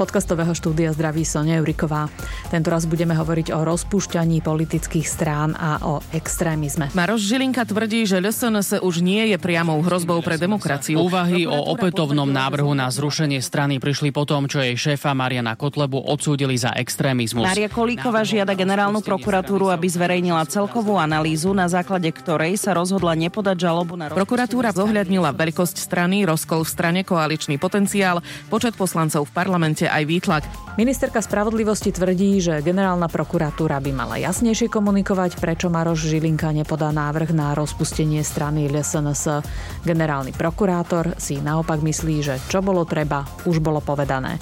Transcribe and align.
podcastového 0.00 0.56
štúdia 0.56 0.96
zdraví 0.96 1.28
Sonia 1.28 1.60
Juriková. 1.60 2.08
Tento 2.48 2.72
raz 2.72 2.88
budeme 2.88 3.12
hovoriť 3.12 3.52
o 3.52 3.60
rozpúšťaní 3.68 4.40
politických 4.40 5.04
strán 5.04 5.52
a 5.52 5.76
o 5.84 6.00
extrémizme. 6.16 6.88
Maroš 6.96 7.28
Žilinka 7.28 7.68
tvrdí, 7.68 8.08
že 8.08 8.16
LSNS 8.16 8.80
už 8.80 9.04
nie 9.04 9.28
je 9.28 9.36
priamou 9.36 9.76
hrozbou 9.84 10.24
pre 10.24 10.40
demokraciu. 10.40 11.04
Úvahy 11.04 11.44
o 11.44 11.52
opätovnom 11.76 12.32
návrhu 12.32 12.72
na 12.72 12.88
zrušenie 12.88 13.44
strany 13.44 13.76
prišli 13.76 14.08
po 14.08 14.24
tom, 14.24 14.48
čo 14.48 14.64
jej 14.64 14.72
šéfa 14.72 15.12
Mariana 15.12 15.52
Kotlebu 15.52 16.00
odsúdili 16.00 16.56
za 16.56 16.72
extrémizmus. 16.72 17.44
Maria 17.44 17.68
Kolíková 17.68 18.24
žiada 18.24 18.56
generálnu 18.56 19.04
prokuratúru, 19.04 19.68
aby 19.68 19.84
zverejnila 19.84 20.48
celkovú 20.48 20.96
analýzu, 20.96 21.52
na 21.52 21.68
základe 21.68 22.08
ktorej 22.08 22.56
sa 22.56 22.72
rozhodla 22.72 23.12
nepodať 23.20 23.68
žalobu 23.68 24.00
na 24.00 24.08
Prokuratúra 24.08 24.72
zohľadnila 24.72 25.36
veľkosť 25.36 25.76
strany, 25.76 26.24
rozkol 26.24 26.64
v 26.64 26.70
strane, 26.72 27.00
koaličný 27.04 27.60
potenciál, 27.60 28.24
počet 28.48 28.72
poslancov 28.80 29.28
v 29.28 29.32
parlamente 29.36 29.89
aj 29.90 30.04
výtlak. 30.06 30.44
Ministerka 30.78 31.18
spravodlivosti 31.18 31.90
tvrdí, 31.90 32.38
že 32.38 32.62
generálna 32.62 33.10
prokuratúra 33.10 33.82
by 33.82 33.90
mala 33.90 34.16
jasnejšie 34.22 34.70
komunikovať, 34.70 35.36
prečo 35.36 35.66
Maroš 35.66 36.06
Žilinka 36.08 36.54
nepodá 36.54 36.94
návrh 36.94 37.34
na 37.34 37.52
rozpustenie 37.58 38.22
strany 38.22 38.70
LSNS. 38.70 39.42
Generálny 39.82 40.30
prokurátor 40.30 41.18
si 41.18 41.42
naopak 41.42 41.82
myslí, 41.82 42.16
že 42.22 42.34
čo 42.46 42.62
bolo 42.62 42.86
treba, 42.86 43.26
už 43.44 43.58
bolo 43.58 43.82
povedané. 43.82 44.38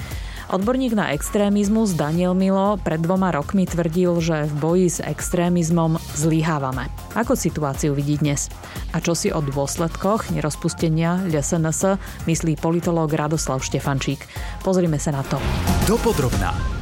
Odborník 0.48 0.96
na 0.96 1.12
extrémizmus 1.12 1.92
Daniel 1.92 2.32
Milo 2.32 2.80
pred 2.80 3.04
dvoma 3.04 3.28
rokmi 3.28 3.68
tvrdil, 3.68 4.16
že 4.16 4.48
v 4.48 4.54
boji 4.56 4.88
s 4.88 4.98
extrémizmom 5.04 6.00
zlyhávame. 6.16 6.88
Ako 7.12 7.36
situáciu 7.36 7.92
vidí 7.92 8.16
dnes? 8.16 8.48
A 8.96 9.04
čo 9.04 9.12
si 9.12 9.28
o 9.28 9.44
dôsledkoch 9.44 10.32
nerozpustenia 10.32 11.20
LSNS 11.28 12.00
myslí 12.24 12.56
politológ 12.64 13.12
Radoslav 13.12 13.60
Štefančík? 13.60 14.24
Pozrime 14.64 14.96
sa 14.96 15.12
na 15.12 15.20
to. 15.20 15.36
Dopodrobná. 15.84 16.77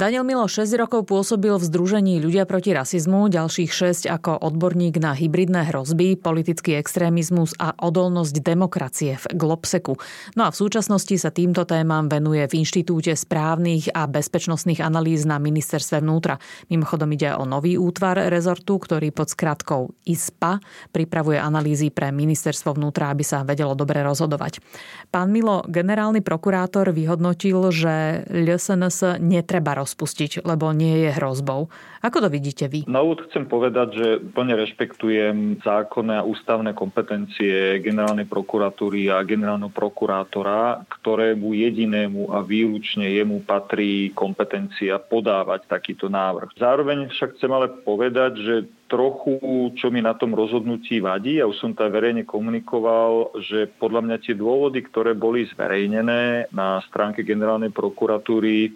Daniel 0.00 0.24
Milo 0.24 0.48
6 0.48 0.64
rokov 0.80 1.12
pôsobil 1.12 1.52
v 1.52 1.60
Združení 1.60 2.24
ľudia 2.24 2.48
proti 2.48 2.72
rasizmu, 2.72 3.28
ďalších 3.28 3.68
6 3.68 4.08
ako 4.08 4.32
odborník 4.32 4.96
na 4.96 5.12
hybridné 5.12 5.68
hrozby, 5.68 6.16
politický 6.16 6.80
extrémizmus 6.80 7.52
a 7.60 7.76
odolnosť 7.76 8.40
demokracie 8.40 9.20
v 9.20 9.24
Globseku. 9.36 10.00
No 10.40 10.48
a 10.48 10.56
v 10.56 10.56
súčasnosti 10.56 11.12
sa 11.20 11.28
týmto 11.28 11.68
témam 11.68 12.08
venuje 12.08 12.40
v 12.48 12.64
Inštitúte 12.64 13.12
správnych 13.12 13.92
a 13.92 14.08
bezpečnostných 14.08 14.80
analýz 14.80 15.28
na 15.28 15.36
ministerstve 15.36 16.00
vnútra. 16.00 16.40
Mimochodom 16.72 17.12
ide 17.12 17.36
o 17.36 17.44
nový 17.44 17.76
útvar 17.76 18.24
rezortu, 18.32 18.80
ktorý 18.80 19.12
pod 19.12 19.28
skratkou 19.28 19.92
ISPA 20.08 20.64
pripravuje 20.96 21.36
analýzy 21.36 21.92
pre 21.92 22.08
ministerstvo 22.08 22.72
vnútra, 22.72 23.12
aby 23.12 23.20
sa 23.20 23.44
vedelo 23.44 23.76
dobre 23.76 24.00
rozhodovať. 24.00 24.64
Pán 25.12 25.28
Milo, 25.28 25.60
generálny 25.68 26.24
prokurátor 26.24 26.88
vyhodnotil, 26.88 27.68
že 27.68 28.24
LSNS 28.32 29.20
netreba 29.20 29.76
roz 29.76 29.89
rozpustiť, 29.90 30.46
lebo 30.46 30.70
nie 30.70 31.02
je 31.02 31.10
hrozbou. 31.18 31.66
Ako 32.06 32.22
to 32.22 32.30
vidíte 32.30 32.70
vy? 32.70 32.86
Na 32.86 33.02
úvod 33.02 33.26
chcem 33.26 33.50
povedať, 33.50 33.88
že 33.98 34.06
plne 34.22 34.54
rešpektujem 34.54 35.58
zákonné 35.66 36.22
a 36.22 36.24
ústavné 36.24 36.70
kompetencie 36.78 37.82
generálnej 37.82 38.30
prokuratúry 38.30 39.10
a 39.10 39.26
generálneho 39.26 39.74
prokurátora, 39.74 40.86
ktorému 40.86 41.58
jedinému 41.58 42.30
a 42.30 42.46
výlučne 42.46 43.10
jemu 43.10 43.42
patrí 43.42 44.14
kompetencia 44.14 45.02
podávať 45.02 45.66
takýto 45.66 46.06
návrh. 46.06 46.54
Zároveň 46.54 47.10
však 47.10 47.34
chcem 47.34 47.50
ale 47.50 47.66
povedať, 47.82 48.32
že 48.38 48.54
trochu, 48.90 49.38
čo 49.78 49.86
mi 49.94 50.02
na 50.02 50.18
tom 50.18 50.34
rozhodnutí 50.34 50.98
vadí, 50.98 51.38
a 51.38 51.46
už 51.46 51.62
som 51.62 51.70
to 51.74 51.86
verejne 51.86 52.26
komunikoval, 52.26 53.38
že 53.38 53.70
podľa 53.78 54.02
mňa 54.02 54.16
tie 54.18 54.34
dôvody, 54.34 54.82
ktoré 54.82 55.14
boli 55.14 55.46
zverejnené 55.46 56.50
na 56.50 56.82
stránke 56.90 57.22
generálnej 57.22 57.70
prokuratúry, 57.70 58.74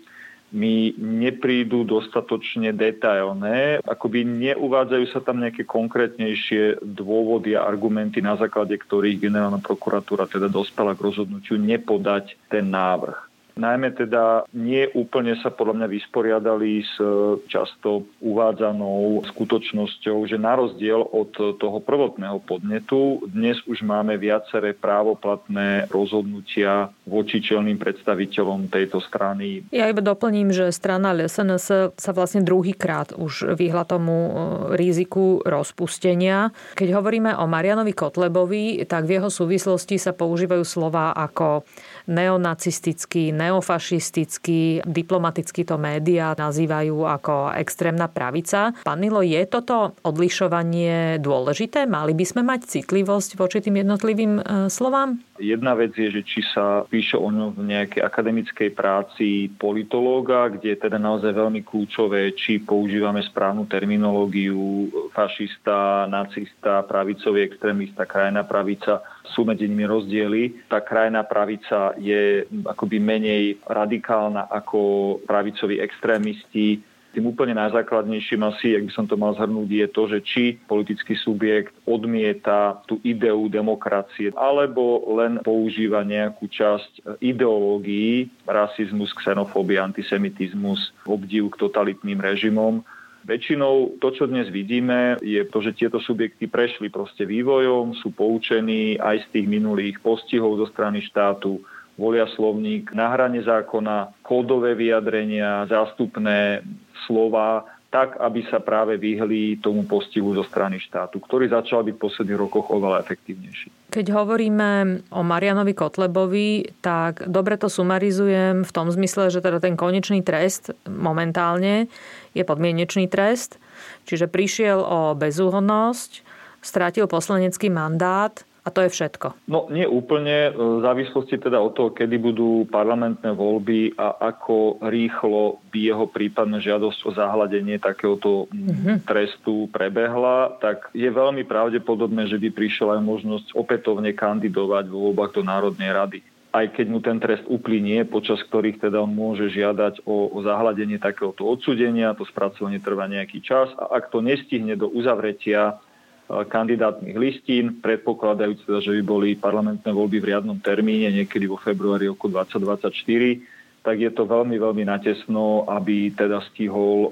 mi 0.54 0.94
neprídu 0.94 1.82
dostatočne 1.82 2.70
detailné. 2.70 3.82
Akoby 3.82 4.22
neuvádzajú 4.22 5.04
sa 5.10 5.18
tam 5.18 5.42
nejaké 5.42 5.66
konkrétnejšie 5.66 6.78
dôvody 6.78 7.58
a 7.58 7.66
argumenty, 7.66 8.22
na 8.22 8.38
základe 8.38 8.78
ktorých 8.78 9.18
generálna 9.18 9.58
prokuratúra 9.58 10.30
teda 10.30 10.46
dospela 10.46 10.94
k 10.94 11.10
rozhodnutiu 11.10 11.58
nepodať 11.58 12.38
ten 12.46 12.70
návrh. 12.70 13.33
Najmä 13.54 13.94
teda 13.94 14.50
nie 14.50 14.90
úplne 14.98 15.38
sa 15.38 15.54
podľa 15.54 15.78
mňa 15.78 15.88
vysporiadali 15.94 16.82
s 16.82 16.98
e, 16.98 17.38
často 17.46 18.02
uvádzanou 18.18 19.22
skutočnosťou, 19.30 20.26
že 20.26 20.42
na 20.42 20.58
rozdiel 20.58 20.98
od 20.98 21.30
toho 21.62 21.78
prvotného 21.78 22.42
podnetu 22.42 23.22
dnes 23.30 23.62
už 23.70 23.86
máme 23.86 24.18
viaceré 24.18 24.74
právoplatné 24.74 25.86
rozhodnutia 25.86 26.90
voči 27.06 27.38
čelným 27.38 27.78
predstaviteľom 27.78 28.74
tejto 28.74 28.98
strany. 28.98 29.62
Ja 29.70 29.86
iba 29.86 30.02
doplním, 30.02 30.50
že 30.50 30.74
strana 30.74 31.14
SNS 31.14 31.94
sa 31.94 32.10
vlastne 32.10 32.42
druhýkrát 32.42 33.14
už 33.14 33.54
vyhla 33.54 33.86
tomu 33.86 34.16
e, 34.18 34.32
riziku 34.74 35.46
rozpustenia. 35.46 36.50
Keď 36.74 36.90
hovoríme 36.90 37.38
o 37.38 37.46
Marianovi 37.46 37.94
Kotlebovi, 37.94 38.82
tak 38.90 39.06
v 39.06 39.22
jeho 39.22 39.30
súvislosti 39.30 39.94
sa 39.94 40.10
používajú 40.10 40.66
slova 40.66 41.14
ako 41.14 41.62
neonacistický, 42.10 43.30
neofašistický, 43.44 44.84
diplomaticky 44.88 45.68
to 45.68 45.76
médiá 45.76 46.32
nazývajú 46.32 47.04
ako 47.04 47.52
extrémna 47.54 48.08
pravica. 48.08 48.72
Pán 48.82 49.04
je 49.04 49.40
toto 49.46 49.92
odlišovanie 50.00 51.20
dôležité? 51.20 51.84
Mali 51.84 52.16
by 52.16 52.24
sme 52.24 52.42
mať 52.42 52.80
citlivosť 52.80 53.36
voči 53.36 53.60
tým 53.60 53.84
jednotlivým 53.84 54.32
e, 54.40 54.42
slovám? 54.72 55.20
Jedna 55.36 55.74
vec 55.74 55.92
je, 55.98 56.14
že 56.14 56.22
či 56.22 56.40
sa 56.46 56.86
píše 56.86 57.18
o 57.18 57.26
ňom 57.26 57.58
v 57.58 57.74
nejakej 57.74 58.00
akademickej 58.06 58.70
práci 58.70 59.50
politológa, 59.58 60.46
kde 60.46 60.74
je 60.74 60.78
teda 60.86 60.96
naozaj 60.96 61.34
veľmi 61.34 61.66
kľúčové, 61.66 62.32
či 62.38 62.62
používame 62.62 63.20
správnu 63.20 63.66
terminológiu 63.66 64.88
fašista, 65.10 66.06
nacista, 66.06 66.86
pravicový 66.86 67.50
extrémista, 67.50 68.06
krajná 68.06 68.46
pravica 68.46 69.02
sú 69.32 69.48
medzi 69.48 69.64
nimi 69.64 69.88
rozdiely. 69.88 70.68
Tá 70.68 70.84
krajná 70.84 71.24
pravica 71.24 71.96
je 71.96 72.44
akoby 72.68 73.00
menej 73.00 73.56
radikálna 73.64 74.52
ako 74.52 75.20
pravicoví 75.24 75.80
extrémisti. 75.80 76.84
Tým 77.14 77.30
úplne 77.30 77.54
najzákladnejším 77.54 78.42
asi, 78.42 78.74
ak 78.74 78.90
by 78.90 78.92
som 78.92 79.06
to 79.06 79.14
mal 79.14 79.38
zhrnúť, 79.38 79.70
je 79.70 79.86
to, 79.86 80.02
že 80.10 80.18
či 80.26 80.44
politický 80.58 81.14
subjekt 81.14 81.70
odmieta 81.86 82.82
tú 82.90 82.98
ideu 83.06 83.46
demokracie, 83.46 84.34
alebo 84.34 84.98
len 85.14 85.38
používa 85.46 86.02
nejakú 86.02 86.50
časť 86.50 87.22
ideológií, 87.22 88.34
rasizmus, 88.42 89.14
xenofóbia, 89.14 89.86
antisemitizmus, 89.86 90.90
obdiv 91.06 91.54
k 91.54 91.62
totalitným 91.62 92.18
režimom 92.18 92.82
Väčšinou 93.24 93.96
to, 94.04 94.12
čo 94.12 94.28
dnes 94.28 94.52
vidíme, 94.52 95.16
je 95.24 95.40
to, 95.48 95.64
že 95.64 95.72
tieto 95.72 95.96
subjekty 95.96 96.44
prešli 96.44 96.92
proste 96.92 97.24
vývojom, 97.24 97.96
sú 97.96 98.12
poučení 98.12 99.00
aj 99.00 99.24
z 99.24 99.26
tých 99.40 99.46
minulých 99.48 99.96
postihov 100.04 100.60
zo 100.60 100.68
strany 100.68 101.00
štátu, 101.00 101.56
volia 101.96 102.28
slovník 102.36 102.92
na 102.92 103.08
hrane 103.08 103.40
zákona, 103.40 104.20
kódové 104.20 104.76
vyjadrenia, 104.76 105.64
zástupné 105.72 106.60
slova, 107.08 107.64
tak, 107.94 108.18
aby 108.18 108.42
sa 108.50 108.58
práve 108.58 108.98
vyhli 108.98 109.62
tomu 109.62 109.86
postihu 109.86 110.34
zo 110.34 110.42
strany 110.42 110.82
štátu, 110.82 111.22
ktorý 111.22 111.46
začal 111.46 111.86
byť 111.86 111.94
v 111.94 112.02
posledných 112.02 112.42
rokoch 112.42 112.66
oveľa 112.74 113.06
efektívnejší. 113.06 113.94
Keď 113.94 114.06
hovoríme 114.10 114.98
o 115.14 115.22
Marianovi 115.22 115.78
Kotlebovi, 115.78 116.82
tak 116.82 117.22
dobre 117.30 117.54
to 117.54 117.70
sumarizujem 117.70 118.66
v 118.66 118.74
tom 118.74 118.90
zmysle, 118.90 119.30
že 119.30 119.38
teda 119.38 119.62
ten 119.62 119.78
konečný 119.78 120.26
trest 120.26 120.74
momentálne 120.90 121.86
je 122.34 122.42
podmienečný 122.42 123.06
trest, 123.06 123.62
čiže 124.10 124.26
prišiel 124.26 124.82
o 124.82 125.14
bezúhodnosť, 125.14 126.26
strátil 126.66 127.06
poslanecký 127.06 127.70
mandát, 127.70 128.42
a 128.64 128.72
to 128.72 128.80
je 128.80 128.90
všetko. 128.96 129.44
No 129.44 129.68
nie 129.68 129.84
úplne, 129.84 130.48
v 130.56 130.80
závislosti 130.80 131.36
teda 131.36 131.60
od 131.60 131.76
toho, 131.76 131.92
kedy 131.92 132.16
budú 132.16 132.64
parlamentné 132.72 133.36
voľby 133.36 133.92
a 134.00 134.32
ako 134.32 134.80
rýchlo 134.80 135.60
by 135.68 135.78
jeho 135.92 136.08
prípadná 136.08 136.64
žiadosť 136.64 136.98
o 137.04 137.10
zahľadenie 137.12 137.76
takéhoto 137.76 138.48
mm-hmm. 138.48 139.04
trestu 139.04 139.68
prebehla, 139.68 140.56
tak 140.64 140.88
je 140.96 141.12
veľmi 141.12 141.44
pravdepodobné, 141.44 142.24
že 142.24 142.40
by 142.40 142.48
prišla 142.56 142.96
aj 142.96 143.02
možnosť 143.04 143.46
opätovne 143.52 144.16
kandidovať 144.16 144.88
vo 144.88 145.12
voľbách 145.12 145.32
do 145.36 145.42
Národnej 145.44 145.92
rady 145.92 146.20
aj 146.54 146.70
keď 146.70 146.86
mu 146.86 147.02
ten 147.02 147.18
trest 147.18 147.42
uplynie, 147.50 148.06
počas 148.06 148.38
ktorých 148.46 148.78
teda 148.78 149.02
on 149.02 149.10
môže 149.10 149.50
žiadať 149.50 150.06
o, 150.06 150.30
o 150.30 150.38
zahľadenie 150.38 151.02
takéhoto 151.02 151.42
odsudenia, 151.50 152.14
to 152.14 152.22
spracovanie 152.30 152.78
trvá 152.78 153.10
nejaký 153.10 153.42
čas 153.42 153.74
a 153.74 153.98
ak 153.98 154.14
to 154.14 154.22
nestihne 154.22 154.78
do 154.78 154.86
uzavretia 154.86 155.82
kandidátnych 156.28 157.16
listín, 157.16 157.84
predpokladajúc 157.84 158.64
teda, 158.64 158.80
že 158.80 158.92
by 159.00 159.02
boli 159.04 159.28
parlamentné 159.36 159.90
voľby 159.92 160.18
v 160.24 160.28
riadnom 160.32 160.56
termíne 160.56 161.12
niekedy 161.12 161.44
vo 161.44 161.60
februári 161.60 162.08
roku 162.08 162.32
2024, 162.32 163.54
tak 163.84 164.00
je 164.00 164.08
to 164.08 164.24
veľmi, 164.24 164.56
veľmi 164.56 164.88
natesno, 164.88 165.68
aby 165.68 166.08
teda 166.16 166.40
stihol 166.48 166.96
uh, 167.04 167.10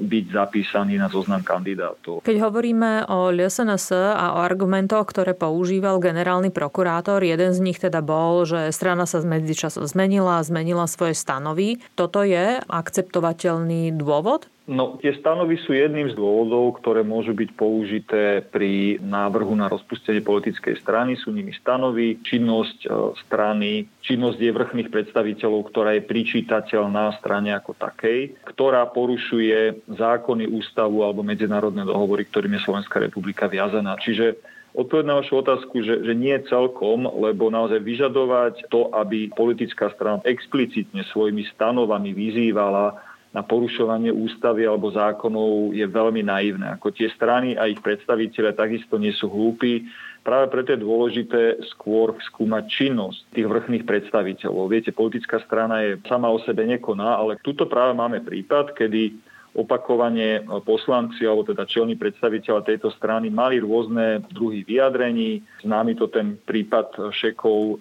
byť 0.00 0.24
zapísaný 0.32 0.96
na 0.96 1.12
zoznam 1.12 1.44
kandidátov. 1.44 2.24
Keď 2.24 2.36
hovoríme 2.40 3.04
o 3.12 3.28
LSNS 3.28 4.16
a 4.16 4.32
o 4.32 4.40
argumentoch, 4.40 5.04
ktoré 5.12 5.36
používal 5.36 6.00
generálny 6.00 6.48
prokurátor, 6.48 7.20
jeden 7.20 7.52
z 7.52 7.60
nich 7.60 7.76
teda 7.76 8.00
bol, 8.00 8.48
že 8.48 8.72
strana 8.72 9.04
sa 9.04 9.20
medzičasom 9.20 9.84
zmenila, 9.84 10.40
zmenila 10.40 10.88
svoje 10.88 11.12
stanovy. 11.12 11.84
Toto 11.92 12.24
je 12.24 12.64
akceptovateľný 12.64 13.92
dôvod? 13.92 14.48
No, 14.66 14.98
tie 14.98 15.14
stanovy 15.14 15.62
sú 15.62 15.78
jedným 15.78 16.10
z 16.10 16.18
dôvodov, 16.18 16.82
ktoré 16.82 17.06
môžu 17.06 17.38
byť 17.38 17.50
použité 17.54 18.42
pri 18.42 18.98
návrhu 18.98 19.54
na 19.54 19.70
rozpustenie 19.70 20.18
politickej 20.26 20.82
strany. 20.82 21.14
Sú 21.14 21.30
nimi 21.30 21.54
stanovy, 21.54 22.18
činnosť 22.26 22.78
e, 22.82 22.88
strany, 23.22 23.86
činnosť 24.02 24.38
je 24.42 24.50
vrchných 24.50 24.90
predstaviteľov, 24.90 25.70
ktorá 25.70 25.94
je 25.94 26.02
pričítateľná 26.10 27.14
strane 27.22 27.54
ako 27.54 27.78
takej, 27.78 28.34
ktorá 28.42 28.90
porušuje 28.90 29.86
zákony, 29.86 30.50
ústavu 30.50 31.06
alebo 31.06 31.22
medzinárodné 31.22 31.86
dohovory, 31.86 32.26
ktorým 32.26 32.58
je 32.58 32.66
Slovenská 32.66 32.98
republika 32.98 33.46
viazaná. 33.46 33.94
Čiže 34.02 34.56
Odpoveď 34.76 35.08
na 35.08 35.16
vašu 35.24 35.40
otázku, 35.40 35.80
že, 35.80 36.04
že 36.04 36.12
nie 36.12 36.36
celkom, 36.52 37.08
lebo 37.08 37.48
naozaj 37.48 37.80
vyžadovať 37.80 38.68
to, 38.68 38.92
aby 38.92 39.32
politická 39.32 39.88
strana 39.96 40.20
explicitne 40.28 41.00
svojimi 41.08 41.48
stanovami 41.56 42.12
vyzývala 42.12 42.92
na 43.36 43.44
porušovanie 43.44 44.08
ústavy 44.08 44.64
alebo 44.64 44.88
zákonov 44.88 45.76
je 45.76 45.84
veľmi 45.84 46.24
naivné. 46.24 46.72
Ako 46.80 46.88
tie 46.88 47.12
strany 47.12 47.52
a 47.52 47.68
ich 47.68 47.76
predstaviteľe 47.84 48.56
takisto 48.56 48.96
nie 48.96 49.12
sú 49.12 49.28
hlúpi. 49.28 49.84
Práve 50.24 50.48
preto 50.48 50.72
je 50.72 50.80
dôležité 50.80 51.60
skôr 51.68 52.16
skúmať 52.32 52.64
činnosť 52.66 53.36
tých 53.36 53.46
vrchných 53.46 53.84
predstaviteľov. 53.84 54.72
Viete, 54.72 54.96
politická 54.96 55.38
strana 55.44 55.84
je 55.84 56.00
sama 56.08 56.32
o 56.32 56.40
sebe 56.48 56.64
nekoná, 56.64 57.20
ale 57.20 57.36
tuto 57.44 57.68
práve 57.68 57.92
máme 57.92 58.24
prípad, 58.24 58.72
kedy 58.72 59.14
opakovane 59.56 60.44
poslanci 60.62 61.24
alebo 61.24 61.48
teda 61.48 61.64
čelní 61.64 61.96
predstaviteľa 61.96 62.60
tejto 62.62 62.92
strany 62.92 63.32
mali 63.32 63.56
rôzne 63.56 64.20
druhy 64.28 64.62
vyjadrení. 64.68 65.40
Známy 65.64 65.96
to 65.96 66.12
ten 66.12 66.36
prípad 66.36 67.08
šekov 67.08 67.80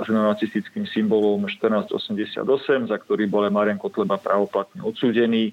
s 0.00 0.08
nacistickým 0.08 0.86
symbolom 0.86 1.50
1488, 1.50 2.86
za 2.86 2.96
ktorý 3.02 3.26
bol 3.26 3.42
Marian 3.50 3.82
Kotleba 3.82 4.22
pravoplatne 4.22 4.86
odsúdený 4.86 5.50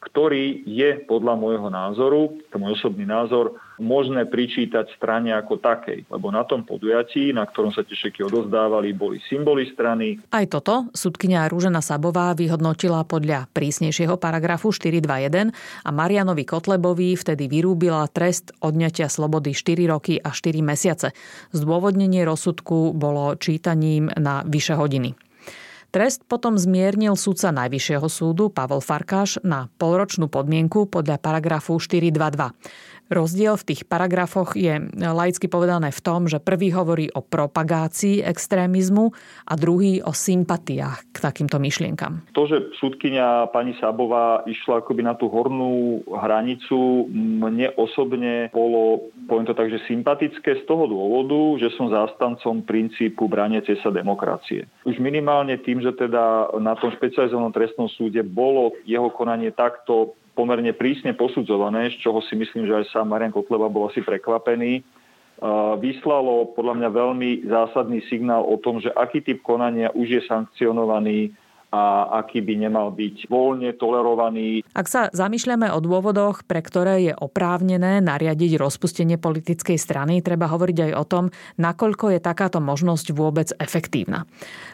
ktorý 0.00 0.62
je 0.64 1.02
podľa 1.04 1.34
môjho 1.34 1.68
názoru, 1.72 2.36
to 2.52 2.56
môj 2.60 2.78
osobný 2.78 3.08
názor, 3.08 3.58
možné 3.76 4.24
pričítať 4.24 4.88
strane 4.96 5.32
ako 5.36 5.60
takej. 5.60 6.08
Lebo 6.08 6.32
na 6.32 6.44
tom 6.48 6.64
podujatí, 6.64 7.32
na 7.36 7.44
ktorom 7.44 7.72
sa 7.72 7.84
tie 7.84 7.96
šeky 7.96 8.24
odozdávali, 8.24 8.96
boli 8.96 9.20
symboly 9.28 9.68
strany. 9.72 10.16
Aj 10.32 10.44
toto 10.48 10.88
sudkynia 10.96 11.44
Rúžena 11.48 11.84
Sabová 11.84 12.32
vyhodnotila 12.32 13.04
podľa 13.04 13.48
prísnejšieho 13.52 14.16
paragrafu 14.16 14.72
421 14.72 15.52
a 15.84 15.90
Marianovi 15.92 16.44
Kotlebovi 16.48 17.16
vtedy 17.16 17.48
vyrúbila 17.52 18.08
trest 18.08 18.56
odňatia 18.64 19.12
slobody 19.12 19.52
4 19.52 19.92
roky 19.92 20.16
a 20.16 20.32
4 20.32 20.64
mesiace. 20.64 21.12
Zdôvodnenie 21.52 22.24
rozsudku 22.24 22.96
bolo 22.96 23.36
čítaním 23.36 24.08
na 24.16 24.40
vyše 24.48 24.72
hodiny. 24.72 25.25
Trest 25.96 26.28
potom 26.28 26.60
zmiernil 26.60 27.16
sudca 27.16 27.48
Najvyššieho 27.56 28.04
súdu 28.12 28.52
Pavel 28.52 28.84
Farkáš 28.84 29.40
na 29.40 29.72
polročnú 29.80 30.28
podmienku 30.28 30.92
podľa 30.92 31.16
paragrafu 31.16 31.72
422. 31.80 32.52
Rozdiel 33.06 33.54
v 33.54 33.66
tých 33.70 33.86
paragrafoch 33.86 34.58
je 34.58 34.82
laicky 34.98 35.46
povedané 35.46 35.94
v 35.94 36.00
tom, 36.02 36.26
že 36.26 36.42
prvý 36.42 36.74
hovorí 36.74 37.06
o 37.14 37.22
propagácii 37.22 38.26
extrémizmu 38.26 39.14
a 39.46 39.52
druhý 39.54 40.02
o 40.02 40.10
sympatiách 40.10 41.14
k 41.14 41.16
takýmto 41.22 41.62
myšlienkam. 41.62 42.26
To, 42.34 42.50
že 42.50 42.74
súdkynia 42.82 43.46
pani 43.54 43.78
Sábová 43.78 44.42
išla 44.50 44.82
akoby 44.82 45.06
na 45.06 45.14
tú 45.14 45.30
hornú 45.30 46.02
hranicu, 46.10 47.06
mne 47.14 47.70
osobne 47.78 48.50
bolo, 48.50 49.14
poviem 49.30 49.46
to 49.46 49.54
tak, 49.54 49.70
že 49.70 49.86
sympatické 49.86 50.58
z 50.58 50.62
toho 50.66 50.90
dôvodu, 50.90 51.62
že 51.62 51.70
som 51.78 51.86
zástancom 51.86 52.66
princípu 52.66 53.30
braniacej 53.30 53.86
sa 53.86 53.94
demokracie. 53.94 54.66
Už 54.82 54.98
minimálne 54.98 55.54
tým, 55.62 55.78
že 55.78 55.94
teda 55.94 56.50
na 56.58 56.74
tom 56.74 56.90
špecializovanom 56.90 57.54
trestnom 57.54 57.86
súde 57.86 58.26
bolo 58.26 58.74
jeho 58.82 59.14
konanie 59.14 59.54
takto 59.54 60.18
pomerne 60.36 60.76
prísne 60.76 61.16
posudzované, 61.16 61.88
z 61.96 62.04
čoho 62.04 62.20
si 62.20 62.36
myslím, 62.36 62.68
že 62.68 62.84
aj 62.84 62.92
sám 62.92 63.08
Marian 63.08 63.32
Kotleba 63.32 63.72
bol 63.72 63.88
asi 63.88 64.04
prekvapený, 64.04 64.84
vyslalo 65.80 66.52
podľa 66.56 66.74
mňa 66.80 66.88
veľmi 66.92 67.30
zásadný 67.48 68.00
signál 68.08 68.44
o 68.44 68.56
tom, 68.60 68.80
že 68.80 68.92
aký 68.92 69.20
typ 69.20 69.40
konania 69.44 69.92
už 69.92 70.08
je 70.08 70.22
sankcionovaný 70.24 71.32
a 71.76 72.08
aký 72.24 72.40
by 72.40 72.54
nemal 72.56 72.88
byť 72.94 73.28
voľne 73.28 73.76
tolerovaný. 73.76 74.64
Ak 74.72 74.88
sa 74.88 75.12
zamýšľame 75.12 75.68
o 75.68 75.78
dôvodoch, 75.84 76.48
pre 76.48 76.64
ktoré 76.64 77.04
je 77.04 77.12
oprávnené 77.12 78.00
nariadiť 78.00 78.56
rozpustenie 78.56 79.20
politickej 79.20 79.76
strany, 79.76 80.24
treba 80.24 80.48
hovoriť 80.48 80.78
aj 80.88 80.92
o 80.96 81.04
tom, 81.04 81.24
nakoľko 81.60 82.16
je 82.16 82.20
takáto 82.24 82.58
možnosť 82.64 83.12
vôbec 83.12 83.52
efektívna. 83.60 84.24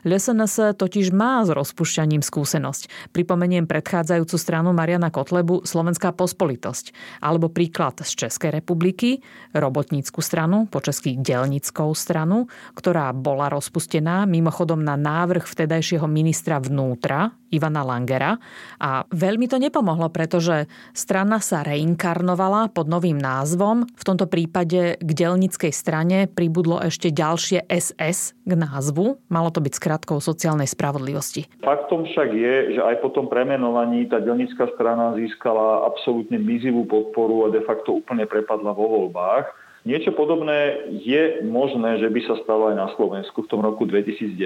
LSNS 0.07 0.79
totiž 0.79 1.11
má 1.11 1.43
s 1.43 1.51
rozpušťaním 1.51 2.23
skúsenosť. 2.23 3.11
Pripomeniem 3.11 3.67
predchádzajúcu 3.67 4.37
stranu 4.39 4.71
Mariana 4.71 5.11
Kotlebu 5.11 5.67
Slovenská 5.67 6.15
pospolitosť, 6.15 7.19
alebo 7.19 7.51
príklad 7.51 7.99
z 8.07 8.27
Českej 8.27 8.55
republiky, 8.55 9.19
robotnícku 9.57 10.23
stranu, 10.23 10.71
po 10.71 10.79
česky 10.79 11.19
delnickou 11.19 11.91
stranu, 11.99 12.47
ktorá 12.79 13.11
bola 13.11 13.51
rozpustená 13.51 14.23
mimochodom 14.29 14.79
na 14.79 14.95
návrh 14.95 15.47
vtedajšieho 15.49 16.07
ministra 16.07 16.63
vnútra 16.63 16.92
vnútra 16.93 17.33
Ivana 17.49 17.81
Langera 17.81 18.37
a 18.77 19.09
veľmi 19.09 19.49
to 19.49 19.56
nepomohlo, 19.56 20.12
pretože 20.12 20.69
strana 20.93 21.41
sa 21.41 21.65
reinkarnovala 21.65 22.69
pod 22.69 22.85
novým 22.85 23.17
názvom. 23.17 23.89
V 23.97 24.05
tomto 24.05 24.29
prípade 24.29 25.00
k 25.00 25.11
delnickej 25.17 25.73
strane 25.73 26.29
pribudlo 26.29 26.85
ešte 26.85 27.09
ďalšie 27.09 27.65
SS 27.65 28.37
k 28.44 28.53
názvu. 28.53 29.25
Malo 29.33 29.49
to 29.49 29.65
byť 29.65 29.73
skratkou 29.73 30.21
sociálnej 30.21 30.69
spravodlivosti. 30.69 31.49
Faktom 31.65 32.05
však 32.05 32.29
je, 32.29 32.55
že 32.77 32.81
aj 32.85 33.00
po 33.00 33.09
tom 33.09 33.33
premenovaní 33.33 34.05
tá 34.12 34.21
delnická 34.21 34.69
strana 34.77 35.17
získala 35.17 35.89
absolútne 35.89 36.37
mizivú 36.37 36.85
podporu 36.85 37.49
a 37.49 37.56
de 37.56 37.65
facto 37.65 38.05
úplne 38.05 38.29
prepadla 38.29 38.77
vo 38.77 39.09
voľbách. 39.09 39.72
Niečo 39.82 40.14
podobné 40.14 40.79
je 40.94 41.43
možné, 41.43 41.99
že 41.99 42.06
by 42.06 42.20
sa 42.23 42.38
stalo 42.46 42.70
aj 42.70 42.76
na 42.79 42.88
Slovensku 42.94 43.43
v 43.43 43.50
tom 43.50 43.67
roku 43.67 43.82
2019, 43.82 44.38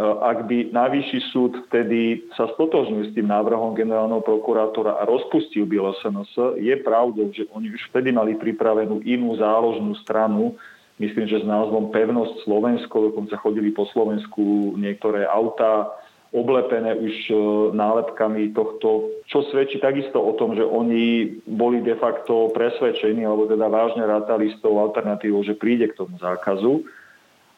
ak 0.00 0.38
by 0.48 0.72
Najvyšší 0.72 1.20
súd 1.28 1.68
vtedy 1.68 2.24
sa 2.40 2.48
stotožnil 2.56 3.04
s 3.04 3.12
tým 3.12 3.28
návrhom 3.28 3.76
generálneho 3.76 4.24
prokurátora 4.24 4.96
a 4.96 5.04
rozpustil 5.04 5.68
by 5.68 5.92
LSNS. 5.92 6.56
Je 6.56 6.72
pravdou, 6.80 7.28
že 7.36 7.52
oni 7.52 7.68
už 7.68 7.92
vtedy 7.92 8.16
mali 8.16 8.32
pripravenú 8.32 9.04
inú 9.04 9.36
záložnú 9.36 9.92
stranu, 10.00 10.56
myslím, 10.96 11.28
že 11.28 11.44
s 11.44 11.46
názvom 11.46 11.92
Pevnosť 11.92 12.40
Slovensko, 12.48 13.12
dokonca 13.12 13.36
chodili 13.36 13.76
po 13.76 13.84
Slovensku 13.92 14.72
niektoré 14.80 15.28
autá, 15.28 15.99
oblepené 16.30 16.94
už 16.94 17.14
e, 17.26 17.34
nálepkami 17.74 18.54
tohto, 18.54 19.10
čo 19.26 19.42
svedčí 19.50 19.82
takisto 19.82 20.22
o 20.22 20.32
tom, 20.38 20.54
že 20.54 20.62
oni 20.62 21.36
boli 21.42 21.82
de 21.82 21.98
facto 21.98 22.54
presvedčení, 22.54 23.26
alebo 23.26 23.50
teda 23.50 23.66
vážne 23.66 24.06
rátali 24.06 24.54
s 24.54 24.56
tou 24.62 24.78
alternatívou, 24.78 25.42
že 25.42 25.58
príde 25.58 25.90
k 25.90 25.98
tomu 25.98 26.14
zákazu. 26.22 26.86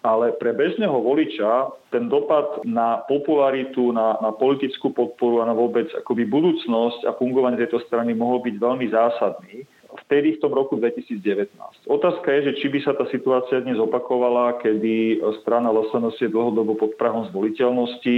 Ale 0.02 0.34
pre 0.34 0.50
bežného 0.50 0.98
voliča 0.98 1.70
ten 1.94 2.10
dopad 2.10 2.66
na 2.66 3.06
popularitu, 3.06 3.94
na, 3.94 4.18
na 4.18 4.34
politickú 4.34 4.90
podporu 4.90 5.46
a 5.46 5.46
na 5.46 5.54
vôbec 5.54 5.86
akoby 5.94 6.26
budúcnosť 6.26 7.06
a 7.06 7.14
fungovanie 7.14 7.60
tejto 7.60 7.78
strany 7.86 8.10
mohol 8.10 8.42
byť 8.42 8.54
veľmi 8.58 8.86
zásadný 8.90 9.62
vtedy 10.08 10.36
v 10.36 10.40
tom 10.40 10.52
roku 10.56 10.80
2019. 10.80 11.52
Otázka 11.86 12.28
je, 12.32 12.40
že 12.50 12.52
či 12.64 12.66
by 12.72 12.78
sa 12.80 12.92
tá 12.96 13.04
situácia 13.12 13.60
dnes 13.60 13.76
opakovala, 13.76 14.58
kedy 14.64 15.20
strana 15.44 15.68
LSNS 15.68 16.16
je 16.18 16.32
dlhodobo 16.32 16.74
pod 16.80 16.96
prahom 16.96 17.28
zvoliteľnosti, 17.28 18.16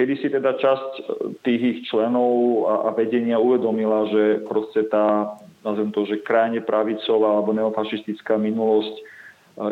kedy 0.00 0.14
si 0.16 0.32
teda 0.32 0.56
časť 0.56 0.92
e, 0.96 1.02
tých 1.44 1.60
ich 1.60 1.78
členov 1.92 2.64
a, 2.64 2.74
a 2.88 2.90
vedenia 2.96 3.36
uvedomila, 3.36 4.08
že 4.08 4.40
proste 4.48 4.88
tá, 4.88 5.36
nazvem 5.60 5.92
to, 5.92 6.08
že 6.08 6.24
krajne 6.24 6.64
pravicová 6.64 7.36
alebo 7.36 7.52
neofašistická 7.52 8.40
minulosť 8.40 8.96
e, 8.96 9.02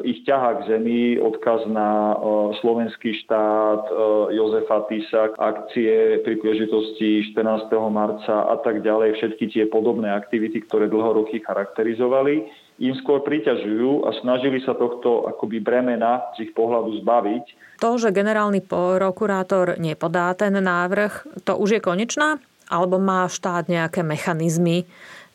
ich 0.05 0.29
ťaha 0.29 0.51
k 0.61 0.61
zemi, 0.69 1.17
odkaz 1.17 1.65
na 1.73 2.13
e, 2.13 2.15
slovenský 2.61 3.25
štát, 3.25 3.89
Jozefa 4.37 4.85
Tisak, 4.93 5.33
akcie 5.41 6.21
pri 6.21 6.37
príležitosti 6.45 7.33
14. 7.33 7.73
marca 7.89 8.53
a 8.53 8.61
tak 8.61 8.85
ďalej, 8.85 9.17
všetky 9.17 9.49
tie 9.49 9.65
podobné 9.65 10.13
aktivity, 10.13 10.61
ktoré 10.61 10.93
dlho 10.93 11.25
roky 11.25 11.41
charakterizovali, 11.41 12.68
im 12.79 12.95
skôr 12.99 13.27
priťažujú 13.27 14.07
a 14.07 14.15
snažili 14.23 14.63
sa 14.63 14.75
tohto 14.79 15.27
akoby 15.27 15.59
bremena 15.59 16.31
z 16.39 16.47
ich 16.47 16.53
pohľadu 16.55 17.03
zbaviť 17.03 17.69
to, 17.79 17.95
že 17.95 18.11
generálny 18.11 18.59
prokurátor 18.59 19.79
nepodá 19.79 20.35
ten 20.35 20.59
návrh, 20.59 21.43
to 21.47 21.55
už 21.55 21.79
je 21.79 21.81
konečná? 21.81 22.43
Alebo 22.69 22.99
má 22.99 23.31
štát 23.31 23.71
nejaké 23.71 24.03
mechanizmy, 24.03 24.85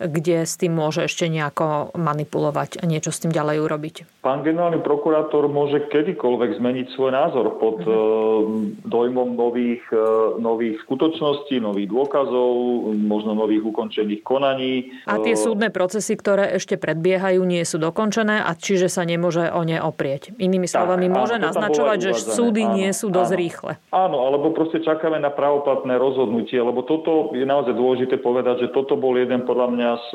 kde 0.03 0.43
s 0.43 0.59
tým 0.59 0.75
môže 0.75 1.07
ešte 1.07 1.31
nejako 1.31 1.95
manipulovať 1.95 2.79
a 2.81 2.83
niečo 2.83 3.15
s 3.15 3.23
tým 3.23 3.31
ďalej 3.31 3.57
urobiť. 3.63 3.95
Pán 4.23 4.43
generálny 4.43 4.79
prokurátor 4.83 5.51
môže 5.51 5.83
kedykoľvek 5.91 6.59
zmeniť 6.59 6.85
svoj 6.95 7.11
názor 7.11 7.59
pod 7.59 7.83
mm-hmm. 7.83 8.87
dojmom 8.87 9.35
nových, 9.35 9.83
e, 9.91 10.39
nových 10.39 10.79
skutočností, 10.87 11.59
nových 11.59 11.91
dôkazov, 11.91 12.51
možno 12.95 13.35
nových 13.35 13.63
ukončených 13.67 14.21
konaní. 14.23 14.95
A 15.07 15.19
tie 15.19 15.35
súdne 15.35 15.67
procesy, 15.71 16.15
ktoré 16.15 16.55
ešte 16.55 16.79
predbiehajú, 16.79 17.43
nie 17.43 17.63
sú 17.67 17.79
dokončené 17.79 18.43
a 18.43 18.51
čiže 18.55 18.87
sa 18.87 19.03
nemôže 19.03 19.51
o 19.51 19.61
ne 19.67 19.79
oprieť. 19.79 20.35
Inými 20.39 20.67
slovami, 20.71 21.11
tak, 21.11 21.15
môže 21.15 21.35
áno, 21.39 21.45
naznačovať, 21.51 21.97
že 21.99 22.11
súdy 22.15 22.63
áno, 22.63 22.75
nie 22.79 22.89
sú 22.95 23.11
dosť 23.11 23.33
áno, 23.35 23.41
rýchle. 23.43 23.71
Áno, 23.91 24.17
alebo 24.23 24.55
proste 24.55 24.79
čakáme 24.79 25.19
na 25.19 25.31
pravoplatné 25.31 25.99
rozhodnutie, 25.99 26.59
lebo 26.59 26.83
toto 26.87 27.35
je 27.35 27.43
naozaj 27.43 27.75
dôležité 27.75 28.15
povedať, 28.23 28.67
že 28.67 28.73
toto 28.73 28.95
bol 28.95 29.19
jeden 29.19 29.43
podľa 29.43 29.67
mňa 29.71 29.89
z 29.97 30.09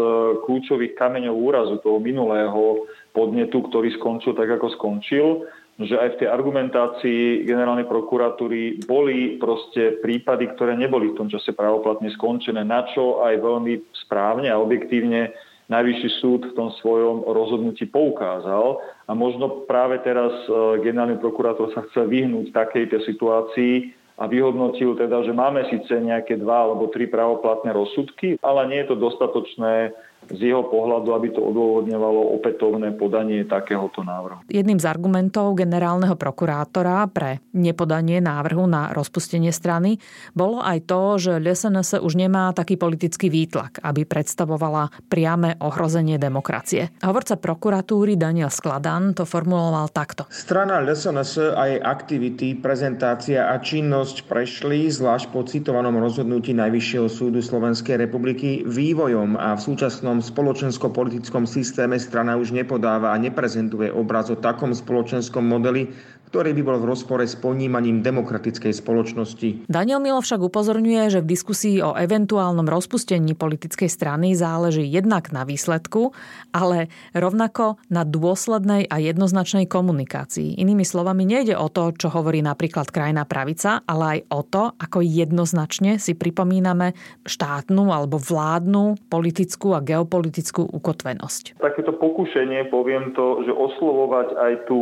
kľúčových 0.44 0.96
kameňov 0.98 1.34
úrazu 1.34 1.74
toho 1.82 1.98
minulého 1.98 2.88
podnetu, 3.12 3.64
ktorý 3.66 3.92
skončil 3.96 4.34
tak, 4.34 4.48
ako 4.50 4.72
skončil 4.74 5.48
že 5.78 5.94
aj 5.94 6.08
v 6.10 6.18
tej 6.18 6.28
argumentácii 6.34 7.46
generálnej 7.46 7.86
prokuratúry 7.86 8.82
boli 8.82 9.38
proste 9.38 10.02
prípady, 10.02 10.50
ktoré 10.50 10.74
neboli 10.74 11.14
v 11.14 11.22
tom 11.22 11.30
čase 11.30 11.54
pravoplatne 11.54 12.10
skončené, 12.18 12.66
na 12.66 12.82
čo 12.90 13.22
aj 13.22 13.38
veľmi 13.38 13.94
správne 13.94 14.50
a 14.50 14.58
objektívne 14.58 15.30
Najvyšší 15.68 16.10
súd 16.24 16.48
v 16.48 16.56
tom 16.56 16.72
svojom 16.80 17.28
rozhodnutí 17.28 17.92
poukázal. 17.92 18.80
A 19.04 19.12
možno 19.12 19.68
práve 19.68 20.00
teraz 20.00 20.32
e, 20.48 20.80
generálny 20.80 21.20
prokurátor 21.20 21.68
sa 21.76 21.84
chce 21.84 22.08
vyhnúť 22.08 22.56
takejto 22.56 23.04
situácii 23.04 23.92
a 24.18 24.26
vyhodnotil 24.26 24.98
teda, 24.98 25.22
že 25.22 25.30
máme 25.30 25.62
síce 25.70 25.94
nejaké 25.94 26.42
dva 26.42 26.66
alebo 26.66 26.90
tri 26.90 27.06
pravoplatné 27.06 27.70
rozsudky, 27.70 28.42
ale 28.42 28.66
nie 28.66 28.82
je 28.82 28.90
to 28.90 28.96
dostatočné 28.98 29.94
z 30.28 30.52
jeho 30.52 30.64
pohľadu, 30.68 31.08
aby 31.16 31.28
to 31.32 31.40
odôvodňovalo 31.40 32.36
opätovné 32.36 32.92
podanie 32.96 33.48
takéhoto 33.48 34.04
návrhu. 34.04 34.44
Jedným 34.48 34.76
z 34.76 34.86
argumentov 34.88 35.56
generálneho 35.56 36.14
prokurátora 36.18 37.08
pre 37.08 37.40
nepodanie 37.56 38.20
návrhu 38.20 38.68
na 38.68 38.92
rozpustenie 38.92 39.54
strany 39.54 39.96
bolo 40.36 40.60
aj 40.60 40.84
to, 40.84 41.00
že 41.16 41.40
LSNS 41.40 42.04
už 42.04 42.12
nemá 42.18 42.52
taký 42.52 42.76
politický 42.76 43.32
výtlak, 43.32 43.80
aby 43.80 44.04
predstavovala 44.04 44.92
priame 45.08 45.56
ohrozenie 45.64 46.20
demokracie. 46.20 46.92
Hovorca 47.00 47.40
prokuratúry 47.40 48.20
Daniel 48.20 48.52
Skladan 48.52 49.16
to 49.16 49.24
formuloval 49.24 49.88
takto. 49.88 50.28
Strana 50.28 50.84
LSNS 50.84 51.56
a 51.56 51.62
jej 51.72 51.80
aktivity, 51.80 52.58
prezentácia 52.58 53.48
a 53.48 53.56
činnosť 53.56 54.28
prešli, 54.28 54.92
zvlášť 54.92 55.26
po 55.32 55.40
citovanom 55.46 55.96
rozhodnutí 55.96 56.52
Najvyššieho 56.52 57.08
súdu 57.08 57.40
Slovenskej 57.40 57.96
republiky, 57.96 58.66
vývojom 58.68 59.38
a 59.38 59.56
v 59.56 59.60
súčasnosti 59.62 60.07
súčasnom 60.08 60.24
spoločensko-politickom 60.24 61.44
systéme 61.44 62.00
strana 62.00 62.40
už 62.40 62.56
nepodáva 62.56 63.12
a 63.12 63.20
neprezentuje 63.20 63.92
obraz 63.92 64.32
o 64.32 64.40
takom 64.40 64.72
spoločenskom 64.72 65.44
modeli, 65.44 65.92
ktorý 66.28 66.52
by 66.52 66.62
bol 66.62 66.76
v 66.84 66.88
rozpore 66.92 67.24
s 67.24 67.32
ponímaním 67.32 68.04
demokratickej 68.04 68.76
spoločnosti. 68.76 69.64
Daniel 69.64 70.04
Milo 70.04 70.20
však 70.20 70.44
upozorňuje, 70.44 71.08
že 71.08 71.24
v 71.24 71.30
diskusii 71.32 71.80
o 71.80 71.96
eventuálnom 71.96 72.68
rozpustení 72.68 73.32
politickej 73.32 73.88
strany 73.88 74.36
záleží 74.36 74.84
jednak 74.84 75.32
na 75.32 75.48
výsledku, 75.48 76.12
ale 76.52 76.92
rovnako 77.16 77.80
na 77.88 78.04
dôslednej 78.04 78.84
a 78.92 79.00
jednoznačnej 79.00 79.64
komunikácii. 79.64 80.60
Inými 80.60 80.84
slovami, 80.84 81.24
nejde 81.24 81.56
o 81.56 81.72
to, 81.72 81.96
čo 81.96 82.12
hovorí 82.12 82.44
napríklad 82.44 82.92
krajná 82.92 83.24
pravica, 83.24 83.80
ale 83.88 84.20
aj 84.20 84.20
o 84.28 84.40
to, 84.44 84.62
ako 84.76 85.00
jednoznačne 85.00 85.96
si 85.96 86.12
pripomíname 86.12 86.92
štátnu 87.24 87.88
alebo 87.88 88.20
vládnu 88.20 89.00
politickú 89.08 89.72
a 89.72 89.80
geopolitickú 89.80 90.68
ukotvenosť. 90.68 91.56
Takéto 91.56 91.96
pokušenie, 91.96 92.68
poviem 92.68 93.16
to, 93.16 93.46
že 93.48 93.52
oslovovať 93.54 94.28
aj 94.36 94.52
tú 94.68 94.80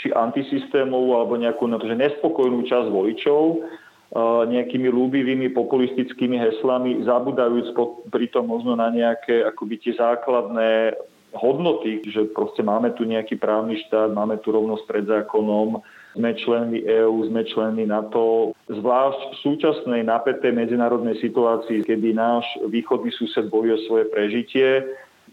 či 0.00 0.08
antisystém 0.14 0.85
systémovú 0.86 1.18
alebo 1.18 1.34
nejakú 1.34 1.66
na 1.66 1.82
to, 1.82 1.90
že 1.90 1.98
nespokojnú 1.98 2.62
časť 2.62 2.88
voličov 2.94 3.42
nejakými 4.46 4.86
ľúbivými 4.86 5.50
populistickými 5.50 6.38
heslami, 6.38 7.02
zabudajúc 7.02 7.74
pritom 8.14 8.46
možno 8.46 8.78
na 8.78 8.86
nejaké 8.94 9.42
akoby 9.42 9.82
tie 9.82 9.98
základné 9.98 10.94
hodnoty, 11.34 12.06
že 12.06 12.30
proste 12.30 12.62
máme 12.62 12.94
tu 12.94 13.02
nejaký 13.02 13.34
právny 13.34 13.82
štát, 13.82 14.14
máme 14.14 14.38
tu 14.40 14.54
rovnosť 14.54 14.84
pred 14.86 15.04
zákonom, 15.10 15.82
sme 16.14 16.32
členmi 16.38 16.80
EÚ, 16.86 17.28
sme 17.28 17.44
členmi 17.44 17.84
NATO. 17.84 18.54
Zvlášť 18.70 19.20
v 19.20 19.36
súčasnej 19.42 20.00
napätej 20.06 20.54
medzinárodnej 20.54 21.18
situácii, 21.20 21.84
kedy 21.84 22.14
náš 22.14 22.46
východný 22.70 23.10
sused 23.10 23.50
bojuje 23.52 23.84
svoje 23.90 24.06
prežitie, 24.08 24.86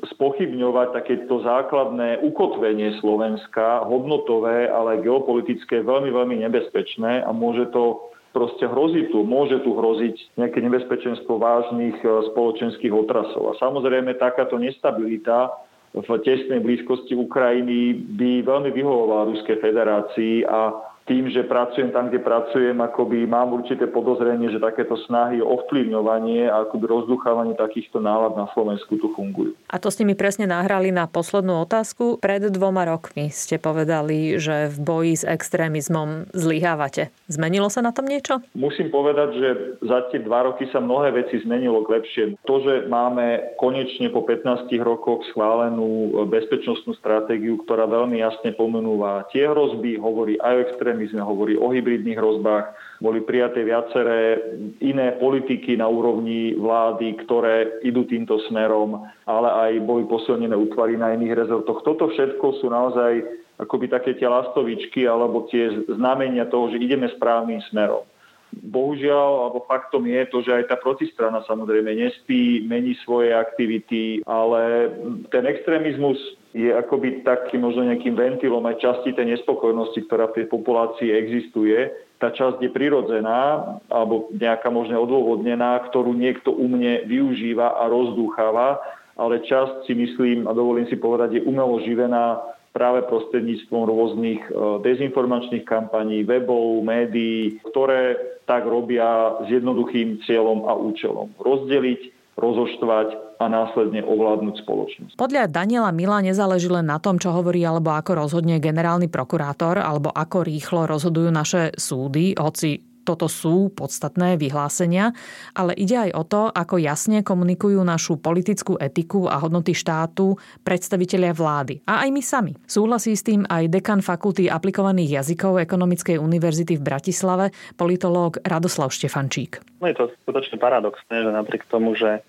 spochybňovať 0.03 0.87
takéto 0.91 1.39
základné 1.43 2.19
ukotvenie 2.27 2.99
Slovenska, 2.99 3.87
hodnotové, 3.87 4.67
ale 4.67 4.99
geopolitické, 4.99 5.79
veľmi, 5.79 6.11
veľmi 6.11 6.35
nebezpečné 6.43 7.23
a 7.23 7.31
môže 7.31 7.71
to 7.71 8.11
proste 8.33 8.65
hrozí 8.65 9.07
tu, 9.13 9.21
môže 9.23 9.61
tu 9.61 9.77
hroziť 9.77 10.41
nejaké 10.41 10.59
nebezpečenstvo 10.59 11.37
vážnych 11.37 11.95
e, 12.01 12.07
spoločenských 12.33 12.89
otrasov. 12.89 13.53
A 13.53 13.59
samozrejme 13.61 14.17
takáto 14.17 14.57
nestabilita 14.57 15.53
v 15.93 16.09
tesnej 16.25 16.57
blízkosti 16.57 17.13
Ukrajiny 17.13 17.93
by 18.17 18.41
veľmi 18.41 18.73
vyhovovala 18.73 19.29
Ruskej 19.29 19.61
federácii 19.61 20.41
a 20.49 20.73
tým, 21.03 21.27
že 21.27 21.43
pracujem 21.43 21.91
tam, 21.91 22.07
kde 22.07 22.23
pracujem, 22.23 22.75
akoby 22.79 23.27
mám 23.27 23.51
určité 23.51 23.87
podozrenie, 23.91 24.47
že 24.51 24.63
takéto 24.63 24.95
snahy 25.03 25.43
o 25.43 25.51
ovplyvňovanie 25.59 26.47
a 26.47 26.63
akoby 26.63 26.85
rozduchávanie 26.87 27.55
takýchto 27.59 27.99
nálad 27.99 28.39
na 28.39 28.47
Slovensku 28.55 28.95
tu 28.95 29.11
fungujú. 29.11 29.55
A 29.67 29.79
to 29.79 29.91
ste 29.91 30.07
mi 30.07 30.15
presne 30.15 30.47
nahrali 30.47 30.95
na 30.95 31.07
poslednú 31.07 31.59
otázku. 31.67 32.23
Pred 32.23 32.51
dvoma 32.55 32.87
rokmi 32.87 33.27
ste 33.31 33.59
povedali, 33.59 34.39
že 34.39 34.71
v 34.71 34.77
boji 34.79 35.13
s 35.19 35.23
extrémizmom 35.27 36.31
zlyhávate. 36.31 37.11
Zmenilo 37.27 37.67
sa 37.67 37.83
na 37.83 37.91
tom 37.91 38.07
niečo? 38.07 38.39
Musím 38.55 38.87
povedať, 38.87 39.29
že 39.35 39.49
za 39.83 40.07
tie 40.07 40.23
dva 40.23 40.47
roky 40.47 40.71
sa 40.71 40.79
mnohé 40.79 41.11
veci 41.11 41.43
zmenilo 41.43 41.83
k 41.83 41.99
lepšiemu. 41.99 42.33
To, 42.47 42.55
že 42.63 42.87
máme 42.87 43.55
konečne 43.59 44.07
po 44.07 44.23
15 44.23 44.71
rokoch 44.79 45.27
schválenú 45.31 46.23
bezpečnostnú 46.31 46.95
stratégiu, 46.95 47.59
ktorá 47.67 47.87
veľmi 47.91 48.23
jasne 48.23 48.55
pomenúva 48.55 49.27
tie 49.35 49.51
hrozby, 49.51 49.99
hovorí 49.99 50.39
aj 50.39 50.53
o 50.55 50.63
extrémizmu, 50.93 51.17
sme 51.17 51.25
hovorí 51.25 51.53
o 51.57 51.73
hybridných 51.73 52.17
hrozbách, 52.21 52.65
boli 53.01 53.25
prijaté 53.25 53.65
viaceré 53.65 54.37
iné 54.79 55.17
politiky 55.17 55.73
na 55.75 55.89
úrovni 55.89 56.53
vlády, 56.53 57.17
ktoré 57.25 57.81
idú 57.81 58.05
týmto 58.05 58.37
smerom, 58.47 59.01
ale 59.25 59.49
aj 59.49 59.71
boli 59.83 60.05
posilnené 60.05 60.53
útvary 60.53 60.95
na 60.95 61.11
iných 61.17 61.33
rezortoch. 61.33 61.81
Toto 61.81 62.13
všetko 62.13 62.61
sú 62.61 62.69
naozaj 62.69 63.25
akoby 63.57 63.89
také 63.89 64.13
tie 64.17 64.29
lastovičky 64.29 65.09
alebo 65.09 65.49
tie 65.49 65.83
znamenia 65.89 66.45
toho, 66.49 66.69
že 66.69 66.81
ideme 66.81 67.09
správnym 67.17 67.59
smerom. 67.73 68.05
Bohužiaľ, 68.53 69.49
alebo 69.49 69.65
faktom 69.65 70.05
je 70.05 70.29
to, 70.29 70.45
že 70.45 70.53
aj 70.53 70.65
tá 70.69 70.77
protistrana 70.77 71.41
samozrejme 71.49 71.89
nespí, 71.89 72.61
mení 72.61 72.93
svoje 73.01 73.33
aktivity, 73.33 74.21
ale 74.29 74.93
ten 75.33 75.49
extrémizmus 75.49 76.21
je 76.53 76.69
akoby 76.69 77.25
takým 77.25 77.65
možno 77.65 77.89
nejakým 77.89 78.13
ventilom 78.13 78.61
aj 78.69 78.77
časti 78.77 79.17
tej 79.17 79.37
nespokojnosti, 79.37 80.05
ktorá 80.05 80.29
v 80.29 80.37
tej 80.41 80.45
populácii 80.53 81.09
existuje. 81.09 81.89
Tá 82.21 82.29
časť 82.29 82.61
je 82.61 82.69
prirodzená 82.69 83.73
alebo 83.89 84.29
nejaká 84.37 84.69
možno 84.69 85.01
odôvodnená, 85.01 85.81
ktorú 85.89 86.13
niekto 86.13 86.53
u 86.53 86.69
mne 86.69 87.09
využíva 87.09 87.81
a 87.81 87.89
rozdúcháva, 87.89 88.79
ale 89.17 89.41
časť 89.41 89.89
si 89.89 89.97
myslím 89.97 90.45
a 90.45 90.53
dovolím 90.53 90.85
si 90.87 90.95
povedať, 90.95 91.41
je 91.41 91.45
umelo 91.45 91.81
živená 91.81 92.37
práve 92.73 93.05
prostredníctvom 93.05 93.85
rôznych 93.85 94.41
e, 94.49 94.51
dezinformačných 94.81 95.61
kampaní, 95.61 96.25
webov, 96.25 96.81
médií, 96.81 97.61
ktoré 97.69 98.17
tak 98.49 98.65
robia 98.65 99.37
s 99.45 99.47
jednoduchým 99.53 100.25
cieľom 100.25 100.65
a 100.65 100.73
účelom. 100.73 101.37
Rozdeliť, 101.37 102.22
rozoštvať 102.37 103.37
a 103.37 103.45
následne 103.49 104.01
ovládnuť 104.01 104.55
spoločnosť. 104.63 105.13
Podľa 105.19 105.51
Daniela 105.51 105.91
Mila 105.91 106.23
nezáleží 106.23 106.71
len 106.71 106.87
na 106.87 106.97
tom, 106.97 107.19
čo 107.19 107.35
hovorí 107.35 107.61
alebo 107.61 107.93
ako 107.93 108.25
rozhodne 108.25 108.57
generálny 108.57 109.11
prokurátor 109.11 109.77
alebo 109.81 110.09
ako 110.09 110.47
rýchlo 110.47 110.87
rozhodujú 110.87 111.29
naše 111.29 111.75
súdy, 111.75 112.33
hoci 112.39 112.92
toto 113.03 113.27
sú 113.27 113.69
podstatné 113.75 114.39
vyhlásenia, 114.39 115.11
ale 115.53 115.75
ide 115.75 116.09
aj 116.09 116.11
o 116.15 116.23
to, 116.23 116.41
ako 116.49 116.79
jasne 116.79 117.21
komunikujú 117.21 117.83
našu 117.83 118.17
politickú 118.17 118.79
etiku 118.79 119.27
a 119.27 119.37
hodnoty 119.37 119.75
štátu 119.75 120.39
predstavitelia 120.63 121.35
vlády. 121.35 121.83
A 121.85 122.07
aj 122.07 122.09
my 122.09 122.21
sami. 122.23 122.53
Súhlasí 122.63 123.13
s 123.13 123.27
tým 123.27 123.43
aj 123.45 123.69
dekan 123.69 123.99
Fakulty 123.99 124.47
aplikovaných 124.47 125.21
jazykov 125.21 125.59
Ekonomickej 125.61 126.17
univerzity 126.17 126.79
v 126.79 126.85
Bratislave, 126.87 127.45
politológ 127.75 128.39
Radoslav 128.41 128.89
Štefančík. 128.95 129.59
No 129.83 129.91
je 129.91 129.95
to 129.99 130.05
skutočne 130.23 130.57
paradoxné, 130.57 131.27
že 131.27 131.31
napriek 131.31 131.67
tomu, 131.67 131.93
že 131.93 132.23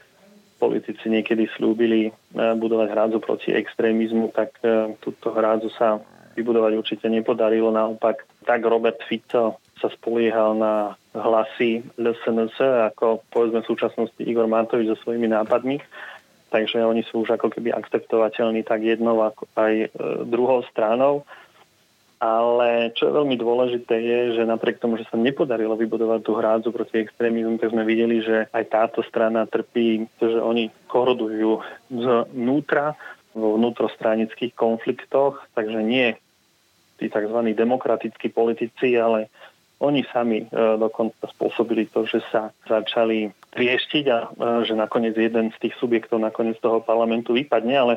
politici 0.59 1.07
niekedy 1.11 1.51
slúbili 1.55 2.09
e, 2.09 2.13
budovať 2.35 2.89
hrádzu 2.89 3.19
proti 3.21 3.51
extrémizmu, 3.53 4.33
tak 4.33 4.57
e, 4.65 4.97
túto 5.03 5.35
hrádzu 5.35 5.71
sa 5.77 6.01
vybudovať 6.35 6.73
určite 6.75 7.07
nepodarilo. 7.07 7.71
Naopak, 7.71 8.27
tak 8.43 8.65
Robert 8.65 8.99
Fico 9.07 9.63
sa 9.81 9.89
spoliehal 9.91 10.55
na 10.59 10.95
hlasy 11.15 11.83
LSNS, 11.99 12.59
ako 12.95 13.23
povedzme 13.31 13.63
v 13.63 13.71
súčasnosti 13.71 14.23
Igor 14.23 14.47
Matovič 14.47 14.91
so 14.91 14.99
svojimi 15.07 15.31
nápadmi, 15.31 15.79
takže 16.51 16.83
oni 16.83 17.03
sú 17.07 17.27
už 17.27 17.35
ako 17.35 17.51
keby 17.51 17.75
akceptovateľní 17.75 18.63
tak 18.63 18.83
jednou 18.87 19.23
ako 19.23 19.47
aj 19.59 19.75
e, 19.75 19.89
druhou 20.27 20.63
stranou. 20.71 21.27
Ale 22.25 22.95
čo 22.97 23.11
je 23.11 23.17
veľmi 23.21 23.37
dôležité 23.37 24.01
je, 24.01 24.21
že 24.41 24.49
napriek 24.49 24.81
tomu, 24.81 24.97
že 24.97 25.05
sa 25.13 25.21
nepodarilo 25.21 25.77
vybudovať 25.77 26.21
tú 26.25 26.33
hrádzu 26.33 26.73
proti 26.73 27.05
extrémizmu, 27.05 27.61
tak 27.61 27.75
sme 27.75 27.85
videli, 27.85 28.25
že 28.25 28.49
aj 28.49 28.65
táto 28.71 29.05
strana 29.05 29.45
trpí, 29.45 30.09
že 30.17 30.41
oni 30.41 30.73
korodujú 30.89 31.61
znútra 31.93 32.97
vo 33.37 33.59
vnútrostranických 33.61 34.57
konfliktoch, 34.57 35.43
takže 35.53 35.85
nie 35.85 36.17
tí 36.97 37.11
tzv. 37.11 37.39
demokratickí 37.53 38.31
politici, 38.31 38.95
ale 38.95 39.29
oni 39.83 40.07
sami 40.13 40.45
e, 40.45 40.47
dokonca 40.79 41.27
spôsobili 41.35 41.91
to, 41.91 42.07
že 42.07 42.23
sa 42.31 42.55
začali 42.67 43.31
trieštiť 43.55 44.05
a 44.11 44.19
e, 44.19 44.27
že 44.63 44.79
nakoniec 44.79 45.19
jeden 45.19 45.51
z 45.51 45.57
tých 45.59 45.75
subjektov 45.83 46.23
nakoniec 46.23 46.61
toho 46.63 46.79
parlamentu 46.79 47.35
vypadne, 47.35 47.75
ale 47.75 47.95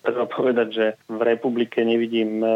treba 0.00 0.24
povedať, 0.26 0.68
že 0.72 0.86
v 1.06 1.20
republike 1.22 1.84
nevidím 1.84 2.40
e, 2.40 2.48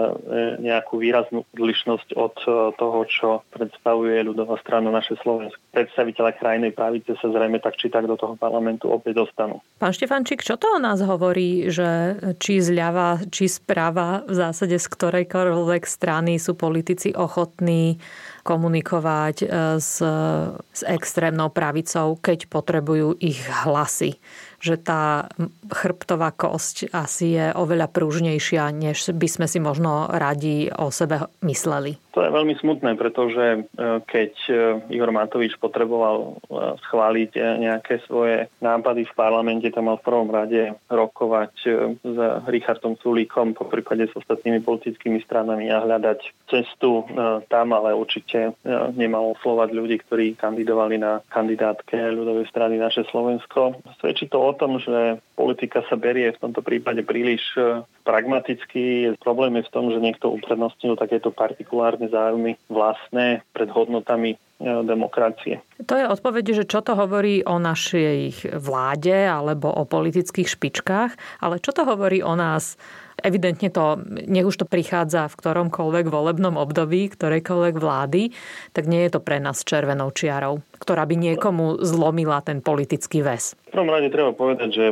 nejakú 0.60 0.96
výraznú 1.00 1.44
odlišnosť 1.52 2.08
od 2.16 2.36
e, 2.44 2.48
toho, 2.76 3.00
čo 3.06 3.28
predstavuje 3.52 4.24
ľudová 4.24 4.56
strana 4.64 4.88
naše 4.88 5.16
Slovensko. 5.20 5.60
Predstaviteľa 5.76 6.40
krajnej 6.40 6.72
pravice 6.72 7.14
sa 7.20 7.28
zrejme 7.28 7.60
tak 7.60 7.76
či 7.76 7.92
tak 7.92 8.08
do 8.08 8.16
toho 8.16 8.34
parlamentu 8.34 8.88
opäť 8.88 9.24
dostanú. 9.24 9.60
Pán 9.76 9.92
Štefančík, 9.92 10.40
čo 10.40 10.56
to 10.56 10.76
o 10.76 10.78
nás 10.80 11.04
hovorí, 11.04 11.68
že 11.68 12.18
či 12.40 12.64
zľava, 12.64 13.20
či 13.28 13.46
správa 13.46 14.24
v 14.24 14.34
zásade 14.34 14.76
z 14.80 14.86
ktorejkoľvek 14.88 15.84
strany 15.84 16.40
sú 16.40 16.56
politici 16.56 17.12
ochotní 17.12 18.00
komunikovať 18.44 19.36
e, 19.44 19.46
s, 19.80 20.00
s 20.72 20.80
extrémnou 20.84 21.52
pravicou, 21.52 22.16
keď 22.20 22.48
potrebujú 22.48 23.16
ich 23.20 23.40
hlasy 23.64 24.16
že 24.64 24.80
tá 24.80 25.28
chrbtová 25.68 26.32
kosť 26.32 26.88
asi 26.96 27.36
je 27.36 27.46
oveľa 27.52 27.92
pružnejšia, 27.92 28.72
než 28.72 29.12
by 29.12 29.28
sme 29.28 29.44
si 29.44 29.60
možno 29.60 30.08
radi 30.08 30.72
o 30.72 30.88
sebe 30.88 31.28
mysleli. 31.44 32.00
To 32.14 32.22
je 32.22 32.30
veľmi 32.30 32.54
smutné, 32.62 32.94
pretože 32.94 33.42
e, 33.42 33.60
keď 34.06 34.32
e, 34.46 34.54
Igor 34.94 35.10
Matovič 35.10 35.58
potreboval 35.58 36.38
e, 36.46 36.78
schváliť 36.86 37.34
nejaké 37.58 38.06
svoje 38.06 38.46
nápady 38.62 39.02
v 39.10 39.16
parlamente, 39.18 39.66
tam 39.74 39.90
mal 39.90 39.98
v 39.98 40.06
prvom 40.06 40.30
rade 40.30 40.78
rokovať 40.86 41.52
s 41.98 42.16
Richardom 42.46 42.94
Sulíkom, 43.02 43.58
po 43.58 43.66
prípade 43.66 44.06
s 44.06 44.14
ostatnými 44.14 44.62
politickými 44.62 45.18
stranami 45.26 45.66
a 45.74 45.82
hľadať 45.82 46.46
cestu 46.46 47.02
tam, 47.50 47.66
ale 47.74 47.96
určite 47.96 48.54
nemal 48.94 49.34
oslovať 49.34 49.68
ľudí, 49.74 49.96
ktorí 50.06 50.26
kandidovali 50.38 51.00
na 51.00 51.18
kandidátke 51.32 51.98
ľudovej 51.98 52.46
strany 52.46 52.78
naše 52.78 53.02
Slovensko. 53.10 53.82
Svedčí 53.98 54.30
to 54.30 54.38
o 54.38 54.52
tom, 54.54 54.78
že 54.78 55.18
politika 55.34 55.82
sa 55.90 55.98
berie 55.98 56.30
v 56.30 56.40
tomto 56.40 56.62
prípade 56.62 57.02
príliš 57.02 57.42
pragmaticky. 58.04 59.16
Problém 59.18 59.58
je 59.58 59.66
v 59.66 59.72
tom, 59.72 59.90
že 59.90 59.98
niekto 59.98 60.30
uprednostnil 60.30 60.94
takéto 60.94 61.32
partikulárne 61.32 62.03
záujmy 62.08 62.56
vlastné 62.68 63.44
pred 63.52 63.68
hodnotami 63.70 64.34
e, 64.34 64.38
demokracie. 64.82 65.60
To 65.84 65.94
je 65.94 66.06
odpoveď, 66.08 66.44
že 66.62 66.64
čo 66.68 66.80
to 66.80 66.96
hovorí 66.96 67.44
o 67.44 67.60
našej 67.60 68.50
vláde 68.58 69.14
alebo 69.14 69.70
o 69.70 69.84
politických 69.84 70.48
špičkách, 70.48 71.42
ale 71.44 71.60
čo 71.60 71.70
to 71.72 71.86
hovorí 71.88 72.20
o 72.24 72.34
nás 72.34 72.76
evidentne 73.24 73.70
to, 73.70 74.00
nech 74.26 74.44
už 74.44 74.64
to 74.64 74.66
prichádza 74.66 75.30
v 75.30 75.38
ktoromkoľvek 75.38 76.06
volebnom 76.10 76.58
období, 76.58 77.08
ktorejkoľvek 77.14 77.74
vlády, 77.78 78.34
tak 78.74 78.84
nie 78.90 79.06
je 79.06 79.10
to 79.16 79.20
pre 79.22 79.38
nás 79.38 79.62
červenou 79.62 80.10
čiarou, 80.10 80.60
ktorá 80.82 81.06
by 81.06 81.14
niekomu 81.14 81.80
zlomila 81.80 82.42
ten 82.42 82.60
politický 82.60 83.22
väz. 83.22 83.54
V 83.70 83.72
prvom 83.72 83.90
rade 83.90 84.10
treba 84.10 84.34
povedať, 84.34 84.68
že 84.74 84.84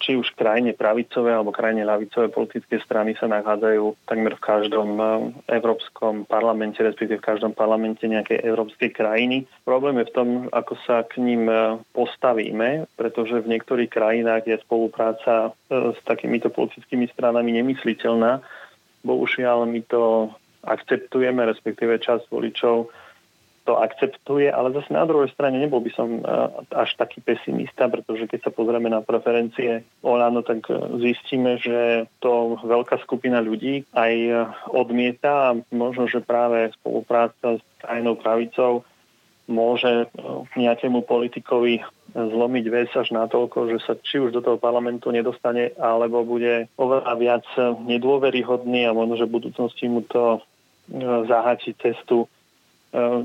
či 0.00 0.16
už 0.16 0.32
krajine 0.32 0.72
pravicové 0.72 1.36
alebo 1.36 1.52
krajine 1.52 1.84
ľavicové 1.84 2.32
politické 2.32 2.80
strany 2.80 3.12
sa 3.20 3.28
nachádzajú 3.28 4.08
takmer 4.08 4.32
v 4.34 4.42
každom 4.42 4.90
eh, 4.96 5.06
európskom 5.60 6.24
parlamente, 6.24 6.80
respektíve 6.80 7.20
v 7.20 7.28
každom 7.28 7.52
parlamente 7.52 8.08
nejakej 8.08 8.40
európskej 8.40 8.90
krajiny. 8.96 9.44
Problém 9.68 10.00
je 10.00 10.08
v 10.08 10.16
tom, 10.16 10.28
ako 10.50 10.74
sa 10.88 11.04
k 11.04 11.20
ním 11.20 11.46
eh, 11.46 11.76
postavíme, 11.92 12.88
pretože 12.96 13.44
v 13.44 13.50
niektorých 13.52 13.92
krajinách 13.92 14.48
je 14.48 14.56
spolupráca 14.64 15.52
eh, 15.52 15.92
s 15.92 16.00
takýmito 16.08 16.48
politickými 16.48 17.04
stranami 17.12 17.52
nemysliteľná. 17.60 18.40
Bohužiaľ 19.04 19.68
my 19.68 19.80
to 19.84 20.32
akceptujeme, 20.64 21.44
respektíve 21.44 22.00
časť 22.00 22.28
voličov 22.28 22.88
to 23.64 23.76
akceptuje, 23.76 24.48
ale 24.48 24.72
zase 24.72 24.88
na 24.90 25.04
druhej 25.04 25.28
strane 25.30 25.60
nebol 25.60 25.84
by 25.84 25.92
som 25.92 26.08
e, 26.18 26.22
až 26.72 26.96
taký 26.96 27.20
pesimista, 27.20 27.92
pretože 27.92 28.24
keď 28.24 28.48
sa 28.48 28.50
pozrieme 28.50 28.88
na 28.88 29.04
preferencie 29.04 29.84
Olano, 30.00 30.40
tak 30.40 30.64
e, 30.72 30.74
zistíme, 31.04 31.60
že 31.60 32.08
to 32.24 32.56
veľká 32.64 32.98
skupina 33.04 33.44
ľudí 33.44 33.84
aj 33.92 34.14
e, 34.16 34.32
odmieta 34.72 35.52
a 35.52 35.56
možno, 35.70 36.08
že 36.08 36.24
práve 36.24 36.72
spolupráca 36.80 37.60
s 37.60 37.62
krajnou 37.84 38.16
pravicou 38.16 38.82
môže 39.50 40.06
nejakému 40.54 41.02
politikovi 41.02 41.82
zlomiť 42.14 42.64
vec 42.70 42.90
až 42.94 43.10
natoľko, 43.10 43.74
že 43.74 43.78
sa 43.82 43.98
či 43.98 44.22
už 44.22 44.30
do 44.30 44.42
toho 44.46 44.62
parlamentu 44.62 45.10
nedostane, 45.10 45.74
alebo 45.74 46.22
bude 46.22 46.70
oveľa 46.78 47.12
viac 47.18 47.46
nedôveryhodný 47.82 48.86
a 48.86 48.94
možno, 48.94 49.18
že 49.18 49.26
v 49.26 49.34
budúcnosti 49.42 49.90
mu 49.90 50.06
to 50.06 50.38
zaháči 51.26 51.74
cestu 51.82 52.30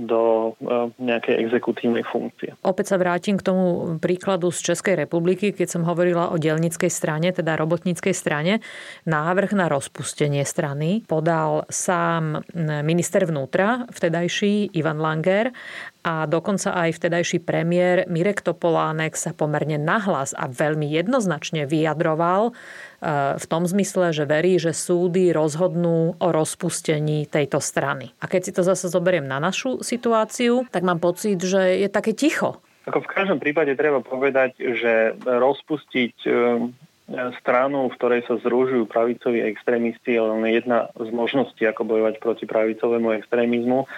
do 0.05 0.53
e, 0.61 0.93
nejakej 1.01 1.41
exekutívnej 1.41 2.05
funkcie. 2.05 2.53
Opäť 2.61 2.93
sa 2.93 3.01
vrátim 3.01 3.33
k 3.33 3.45
tomu 3.45 3.97
príkladu 3.97 4.53
z 4.53 4.61
Českej 4.73 4.93
republiky, 4.93 5.49
keď 5.57 5.67
som 5.73 5.81
hovorila 5.89 6.29
o 6.29 6.37
delnickej 6.37 6.91
strane, 6.93 7.33
teda 7.33 7.57
robotníckej 7.57 8.13
strane. 8.13 8.61
Návrh 9.09 9.57
na 9.57 9.65
rozpustenie 9.65 10.45
strany 10.45 11.01
podal 11.09 11.65
sám 11.73 12.45
minister 12.85 13.25
vnútra, 13.25 13.89
vtedajší 13.89 14.77
Ivan 14.77 15.01
Langer 15.01 15.49
a 16.05 16.29
dokonca 16.29 16.69
aj 16.69 17.01
vtedajší 17.01 17.41
premiér 17.41 18.05
Mirek 18.05 18.45
Topolánek 18.45 19.17
sa 19.17 19.33
pomerne 19.33 19.81
nahlas 19.81 20.37
a 20.37 20.45
veľmi 20.45 20.85
jednoznačne 20.85 21.65
vyjadroval 21.65 22.53
e, 22.53 22.53
v 23.41 23.45
tom 23.49 23.65
zmysle, 23.65 24.13
že 24.13 24.29
verí, 24.29 24.61
že 24.61 24.69
súdy 24.69 25.33
rozhodnú 25.33 26.13
o 26.21 26.27
rozpustení 26.29 27.25
tejto 27.25 27.57
strany. 27.57 28.13
A 28.21 28.29
keď 28.29 28.41
si 28.45 28.51
to 28.53 28.61
zase 28.61 28.93
zoberiem 28.93 29.25
na 29.25 29.41
našu 29.41 29.81
situáciu, 29.81 30.69
tak 30.69 30.85
mám 30.85 31.01
pocit, 31.01 31.41
že 31.41 31.81
je 31.81 31.89
také 31.89 32.13
ticho. 32.13 32.61
Ako 32.85 33.01
v 33.01 33.09
každom 33.09 33.41
prípade 33.41 33.73
treba 33.73 33.97
povedať, 34.05 34.61
že 34.61 35.17
rozpustiť 35.25 36.15
e, 36.21 36.29
stranu, 37.41 37.89
v 37.89 37.97
ktorej 37.97 38.21
sa 38.29 38.37
združujú 38.45 38.85
pravicoví 38.85 39.41
extrémisti, 39.41 40.17
je 40.17 40.21
len 40.21 40.45
jedna 40.53 40.93
z 40.93 41.09
možností, 41.09 41.65
ako 41.65 41.81
bojovať 41.81 42.21
proti 42.21 42.45
pravicovému 42.45 43.09
extrémizmu. 43.25 43.89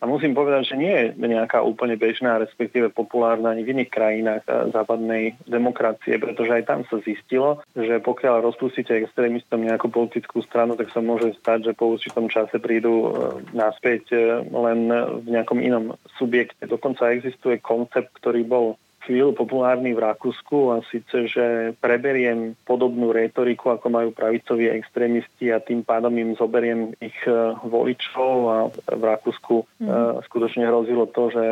A 0.00 0.08
musím 0.08 0.32
povedať, 0.32 0.72
že 0.72 0.76
nie 0.80 0.96
je 0.96 1.06
nejaká 1.20 1.60
úplne 1.60 1.92
bežná, 2.00 2.40
respektíve 2.40 2.88
populárna 2.88 3.52
ani 3.52 3.68
v 3.68 3.76
iných 3.76 3.90
krajinách 3.92 4.42
eh, 4.48 4.72
západnej 4.72 5.36
demokracie, 5.44 6.16
pretože 6.16 6.56
aj 6.56 6.64
tam 6.64 6.80
sa 6.88 7.04
zistilo, 7.04 7.60
že 7.76 8.00
pokiaľ 8.00 8.40
rozpustíte 8.40 8.96
extrémistom 8.96 9.60
nejakú 9.60 9.92
politickú 9.92 10.40
stranu, 10.40 10.72
tak 10.80 10.88
sa 10.88 11.04
môže 11.04 11.36
stať, 11.44 11.70
že 11.70 11.72
po 11.76 11.92
určitom 11.92 12.32
čase 12.32 12.56
prídu 12.56 12.92
eh, 12.96 13.10
naspäť 13.52 14.02
eh, 14.16 14.40
len 14.48 14.88
v 15.20 15.28
nejakom 15.28 15.60
inom 15.60 16.00
subjekte. 16.16 16.64
Dokonca 16.64 17.12
existuje 17.12 17.60
koncept, 17.60 18.16
ktorý 18.16 18.40
bol 18.48 18.80
chvíľu 19.04 19.32
populárny 19.32 19.96
v 19.96 20.04
Rakúsku 20.04 20.76
a 20.76 20.84
síce, 20.88 21.26
že 21.26 21.76
preberiem 21.80 22.54
podobnú 22.68 23.10
retoriku, 23.10 23.72
ako 23.72 23.86
majú 23.88 24.08
pravicoví 24.12 24.68
extrémisti 24.68 25.50
a 25.50 25.58
tým 25.58 25.82
pádom 25.82 26.12
im 26.20 26.36
zoberiem 26.36 26.92
ich 27.00 27.16
e, 27.24 27.32
voličov 27.64 28.34
a 28.48 28.56
v 28.72 29.02
Rakúsku 29.02 29.66
mm. 29.80 30.24
skutočne 30.28 30.68
hrozilo 30.68 31.08
to, 31.08 31.32
že 31.32 31.44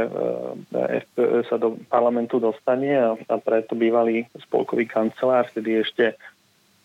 FPÖ 1.08 1.48
sa 1.48 1.56
do 1.56 1.80
parlamentu 1.88 2.36
dostane 2.38 2.94
a, 2.94 3.16
a 3.16 3.34
preto 3.40 3.74
bývalý 3.74 4.28
spolkový 4.48 4.84
kancelár, 4.84 5.48
vtedy 5.48 5.82
ešte 5.82 6.14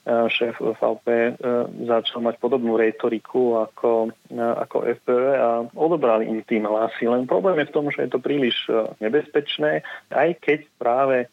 šéf 0.03 0.59
VP 0.59 1.07
e, 1.07 1.31
začal 1.87 2.19
mať 2.19 2.35
podobnú 2.43 2.75
retoriku 2.75 3.63
ako, 3.63 4.11
e, 4.27 4.35
ako 4.35 4.83
FPV 4.99 5.23
a 5.39 5.49
odobrali 5.71 6.27
im 6.27 6.43
tým 6.43 6.67
hlasy. 6.67 7.07
Len 7.07 7.23
problém 7.23 7.63
je 7.63 7.69
v 7.71 7.75
tom, 7.75 7.87
že 7.87 8.03
je 8.03 8.11
to 8.11 8.19
príliš 8.19 8.67
nebezpečné, 8.99 9.79
aj 10.11 10.29
keď 10.43 10.59
práve 10.75 11.31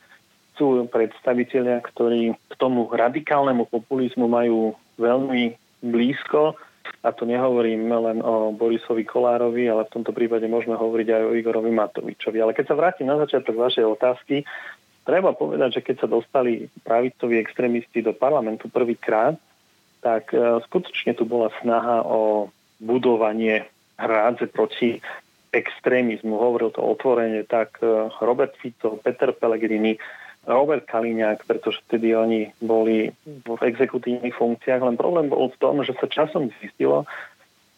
sú 0.54 0.86
predstavitelia, 0.92 1.80
ktorí 1.80 2.36
k 2.36 2.54
tomu 2.60 2.86
radikálnemu 2.92 3.64
populizmu 3.66 4.28
majú 4.28 4.76
veľmi 5.00 5.56
blízko, 5.80 6.54
a 7.00 7.16
to 7.16 7.24
nehovorím 7.24 7.88
len 7.88 8.20
o 8.20 8.52
Borisovi 8.52 9.08
Kolárovi, 9.08 9.64
ale 9.72 9.88
v 9.88 9.94
tomto 10.00 10.12
prípade 10.12 10.44
môžeme 10.44 10.76
hovoriť 10.76 11.08
aj 11.08 11.22
o 11.24 11.36
Igorovi 11.36 11.72
Matovičovi. 11.72 12.44
Ale 12.44 12.52
keď 12.52 12.72
sa 12.72 12.76
vrátim 12.76 13.08
na 13.08 13.16
začiatok 13.16 13.56
vašej 13.56 13.84
otázky, 13.88 14.44
Treba 15.10 15.34
povedať, 15.34 15.82
že 15.82 15.84
keď 15.90 16.06
sa 16.06 16.08
dostali 16.08 16.70
pravicoví 16.86 17.34
extrémisti 17.42 17.98
do 17.98 18.14
parlamentu 18.14 18.70
prvýkrát, 18.70 19.34
tak 19.98 20.30
e, 20.30 20.62
skutočne 20.70 21.18
tu 21.18 21.26
bola 21.26 21.50
snaha 21.58 22.06
o 22.06 22.46
budovanie 22.78 23.66
hrádze 23.98 24.46
proti 24.54 25.02
extrémizmu. 25.50 26.30
Hovoril 26.30 26.70
to 26.70 26.86
otvorene 26.86 27.42
tak 27.42 27.82
e, 27.82 28.06
Robert 28.22 28.54
Fico, 28.62 29.02
Peter 29.02 29.34
Pellegrini, 29.34 29.98
Robert 30.46 30.86
Kaliňák, 30.86 31.42
pretože 31.42 31.82
vtedy 31.90 32.14
oni 32.14 32.54
boli 32.62 33.10
v 33.26 33.62
exekutívnych 33.66 34.38
funkciách, 34.38 34.78
len 34.78 34.94
problém 34.94 35.26
bol 35.26 35.50
v 35.50 35.58
tom, 35.58 35.82
že 35.82 35.90
sa 35.98 36.06
časom 36.06 36.54
zistilo, 36.62 37.02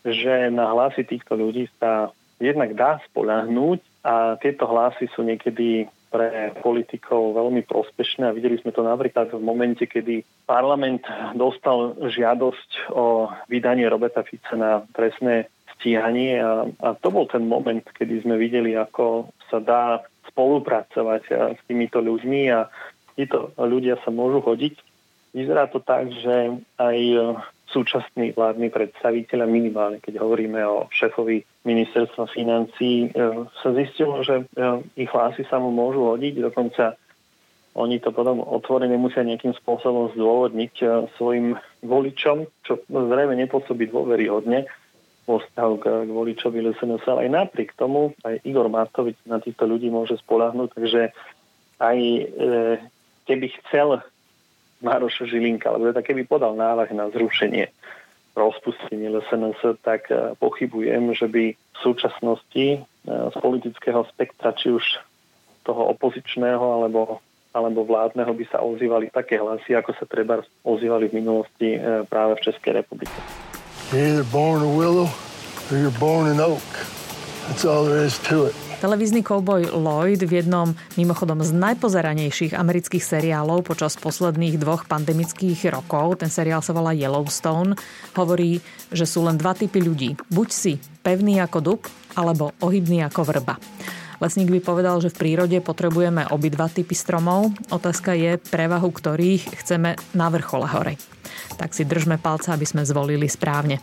že 0.04 0.52
na 0.52 0.68
hlasy 0.68 1.08
týchto 1.08 1.32
ľudí 1.40 1.72
sa 1.80 2.12
jednak 2.36 2.76
dá 2.76 3.00
spolahnúť 3.08 3.80
a 4.04 4.36
tieto 4.36 4.68
hlasy 4.68 5.08
sú 5.16 5.24
niekedy 5.24 5.88
pre 6.12 6.52
politikov 6.60 7.32
veľmi 7.32 7.64
prospešné 7.64 8.28
a 8.28 8.36
videli 8.36 8.60
sme 8.60 8.76
to 8.76 8.84
napríklad 8.84 9.32
v 9.32 9.40
momente, 9.40 9.88
kedy 9.88 10.20
parlament 10.44 11.08
dostal 11.32 11.96
žiadosť 11.96 12.92
o 12.92 13.32
vydanie 13.48 13.88
Roberta 13.88 14.20
Fica 14.20 14.52
na 14.52 14.84
trestné 14.92 15.48
stíhanie 15.80 16.36
a, 16.36 16.68
a 16.68 16.88
to 17.00 17.08
bol 17.08 17.24
ten 17.24 17.48
moment, 17.48 17.82
kedy 17.96 18.28
sme 18.28 18.36
videli, 18.36 18.76
ako 18.76 19.32
sa 19.48 19.58
dá 19.64 20.04
spolupracovať 20.28 21.56
s 21.56 21.60
týmito 21.64 22.04
ľuďmi 22.04 22.42
a 22.52 22.68
títo 23.16 23.56
ľudia 23.56 23.96
sa 24.04 24.12
môžu 24.12 24.44
hodiť. 24.44 24.76
Vyzerá 25.32 25.64
to 25.72 25.80
tak, 25.80 26.12
že 26.12 26.60
aj 26.76 26.98
súčasní 27.72 28.36
vládni 28.36 28.68
predstaviteľa 28.68 29.46
minimálne, 29.48 29.98
keď 29.98 30.20
hovoríme 30.20 30.60
o 30.68 30.86
šéfovi 30.92 31.40
ministerstva 31.64 32.28
financí, 32.30 33.08
e, 33.08 33.46
sa 33.64 33.68
zistilo, 33.72 34.20
že 34.20 34.44
e, 34.44 34.44
ich 35.00 35.10
hlasy 35.10 35.48
sa 35.48 35.56
mu 35.56 35.72
môžu 35.72 36.04
hodiť, 36.12 36.44
dokonca 36.44 37.00
oni 37.72 38.04
to 38.04 38.12
potom 38.12 38.44
otvorene 38.44 39.00
musia 39.00 39.24
nejakým 39.24 39.56
spôsobom 39.56 40.12
zdôvodniť 40.12 40.74
e, 40.84 40.86
svojim 41.16 41.56
voličom, 41.80 42.44
čo 42.68 42.84
zrejme 42.86 43.32
nepôsobí 43.40 43.88
dôveryhodne 43.88 44.68
vo 45.24 45.40
vzťahu 45.40 45.74
k, 45.80 45.84
k 46.04 46.10
voličovi 46.12 46.60
LSNS, 46.60 47.08
ale 47.08 47.26
aj 47.26 47.30
napriek 47.32 47.72
tomu 47.78 48.12
aj 48.28 48.44
Igor 48.44 48.68
Matovič 48.68 49.16
na 49.24 49.40
týchto 49.40 49.64
ľudí 49.64 49.88
môže 49.88 50.20
spolahnuť, 50.20 50.68
takže 50.76 51.02
aj 51.80 51.98
e, 51.98 52.22
keby 53.24 53.46
chcel 53.64 54.04
Mároš 54.82 55.24
Žilinka, 55.24 55.70
alebo 55.70 55.94
teda 55.94 56.02
keby 56.02 56.26
podal 56.26 56.58
návrh 56.58 56.92
na 56.92 57.08
zrušenie 57.08 57.70
rozpustenie 58.32 59.12
LSNS, 59.12 59.78
tak 59.84 60.08
e, 60.08 60.32
pochybujem, 60.40 61.12
že 61.12 61.28
by 61.28 61.44
v 61.52 61.78
súčasnosti 61.78 62.66
e, 62.76 62.78
z 63.06 63.36
politického 63.36 64.08
spektra, 64.08 64.56
či 64.56 64.72
už 64.72 64.84
toho 65.62 65.92
opozičného 65.92 66.64
alebo, 66.64 67.20
alebo 67.52 67.84
vládneho 67.84 68.32
by 68.32 68.44
sa 68.48 68.64
ozývali 68.64 69.12
také 69.12 69.36
hlasy, 69.36 69.76
ako 69.76 69.92
sa 70.00 70.08
treba 70.08 70.40
ozývali 70.64 71.12
v 71.12 71.16
minulosti 71.20 71.76
e, 71.76 72.08
práve 72.08 72.40
v 72.40 72.44
Českej 72.48 72.72
republike. 72.80 73.14
You're 73.92 74.24
born 74.32 74.64
a 74.64 74.72
willow 74.72 75.12
or 75.68 75.74
you're 75.76 75.98
born 76.00 76.32
an 76.32 76.40
oak. 76.40 76.64
That's 77.48 77.68
all 77.68 77.84
there 77.84 78.00
is 78.00 78.16
to 78.32 78.48
it. 78.48 78.61
Televízny 78.82 79.22
kouboj 79.22 79.78
Lloyd 79.78 80.26
v 80.26 80.42
jednom 80.42 80.74
mimochodom 80.98 81.38
z 81.38 81.54
najpozeranejších 81.54 82.50
amerických 82.50 82.98
seriálov 82.98 83.62
počas 83.62 83.94
posledných 83.94 84.58
dvoch 84.58 84.90
pandemických 84.90 85.70
rokov, 85.70 86.18
ten 86.18 86.26
seriál 86.26 86.66
sa 86.66 86.74
volá 86.74 86.90
Yellowstone, 86.90 87.78
hovorí, 88.18 88.58
že 88.90 89.06
sú 89.06 89.22
len 89.22 89.38
dva 89.38 89.54
typy 89.54 89.78
ľudí. 89.78 90.18
Buď 90.26 90.48
si 90.50 90.72
pevný 91.06 91.38
ako 91.38 91.58
dub, 91.62 91.80
alebo 92.18 92.58
ohybný 92.58 93.06
ako 93.06 93.22
vrba. 93.22 93.54
Lesník 94.18 94.50
by 94.50 94.58
povedal, 94.58 94.98
že 94.98 95.14
v 95.14 95.30
prírode 95.30 95.62
potrebujeme 95.62 96.26
obidva 96.34 96.66
typy 96.66 96.98
stromov. 96.98 97.54
Otázka 97.70 98.18
je, 98.18 98.34
prevahu 98.34 98.90
ktorých 98.90 99.62
chceme 99.62 99.94
na 100.10 100.26
vrchole 100.26 100.66
hory. 100.66 100.98
Tak 101.54 101.70
si 101.70 101.86
držme 101.86 102.18
palce, 102.18 102.50
aby 102.50 102.66
sme 102.66 102.82
zvolili 102.82 103.30
správne. 103.30 103.78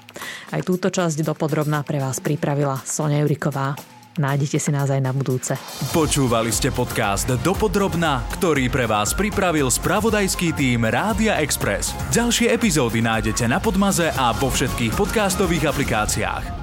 Aj 0.51 0.59
túto 0.59 0.91
časť 0.91 1.23
dopodrobná 1.23 1.87
pre 1.87 2.03
vás 2.03 2.19
pripravila 2.19 2.83
Sonia 2.83 3.23
Juriková. 3.23 3.98
Nájdete 4.17 4.57
si 4.57 4.71
nás 4.73 4.89
aj 4.89 5.01
na 5.03 5.13
budúce. 5.13 5.53
Počúvali 5.93 6.49
ste 6.49 6.73
podcast 6.73 7.29
Dopodrobna, 7.45 8.25
ktorý 8.33 8.67
pre 8.67 8.89
vás 8.89 9.13
pripravil 9.13 9.69
spravodajský 9.69 10.57
tým 10.57 10.89
Rádia 10.89 11.37
Express. 11.39 11.93
Ďalšie 12.09 12.49
epizódy 12.49 13.05
nájdete 13.05 13.45
na 13.45 13.61
Podmaze 13.61 14.09
a 14.09 14.33
vo 14.33 14.49
všetkých 14.49 14.97
podcastových 14.97 15.69
aplikáciách. 15.71 16.58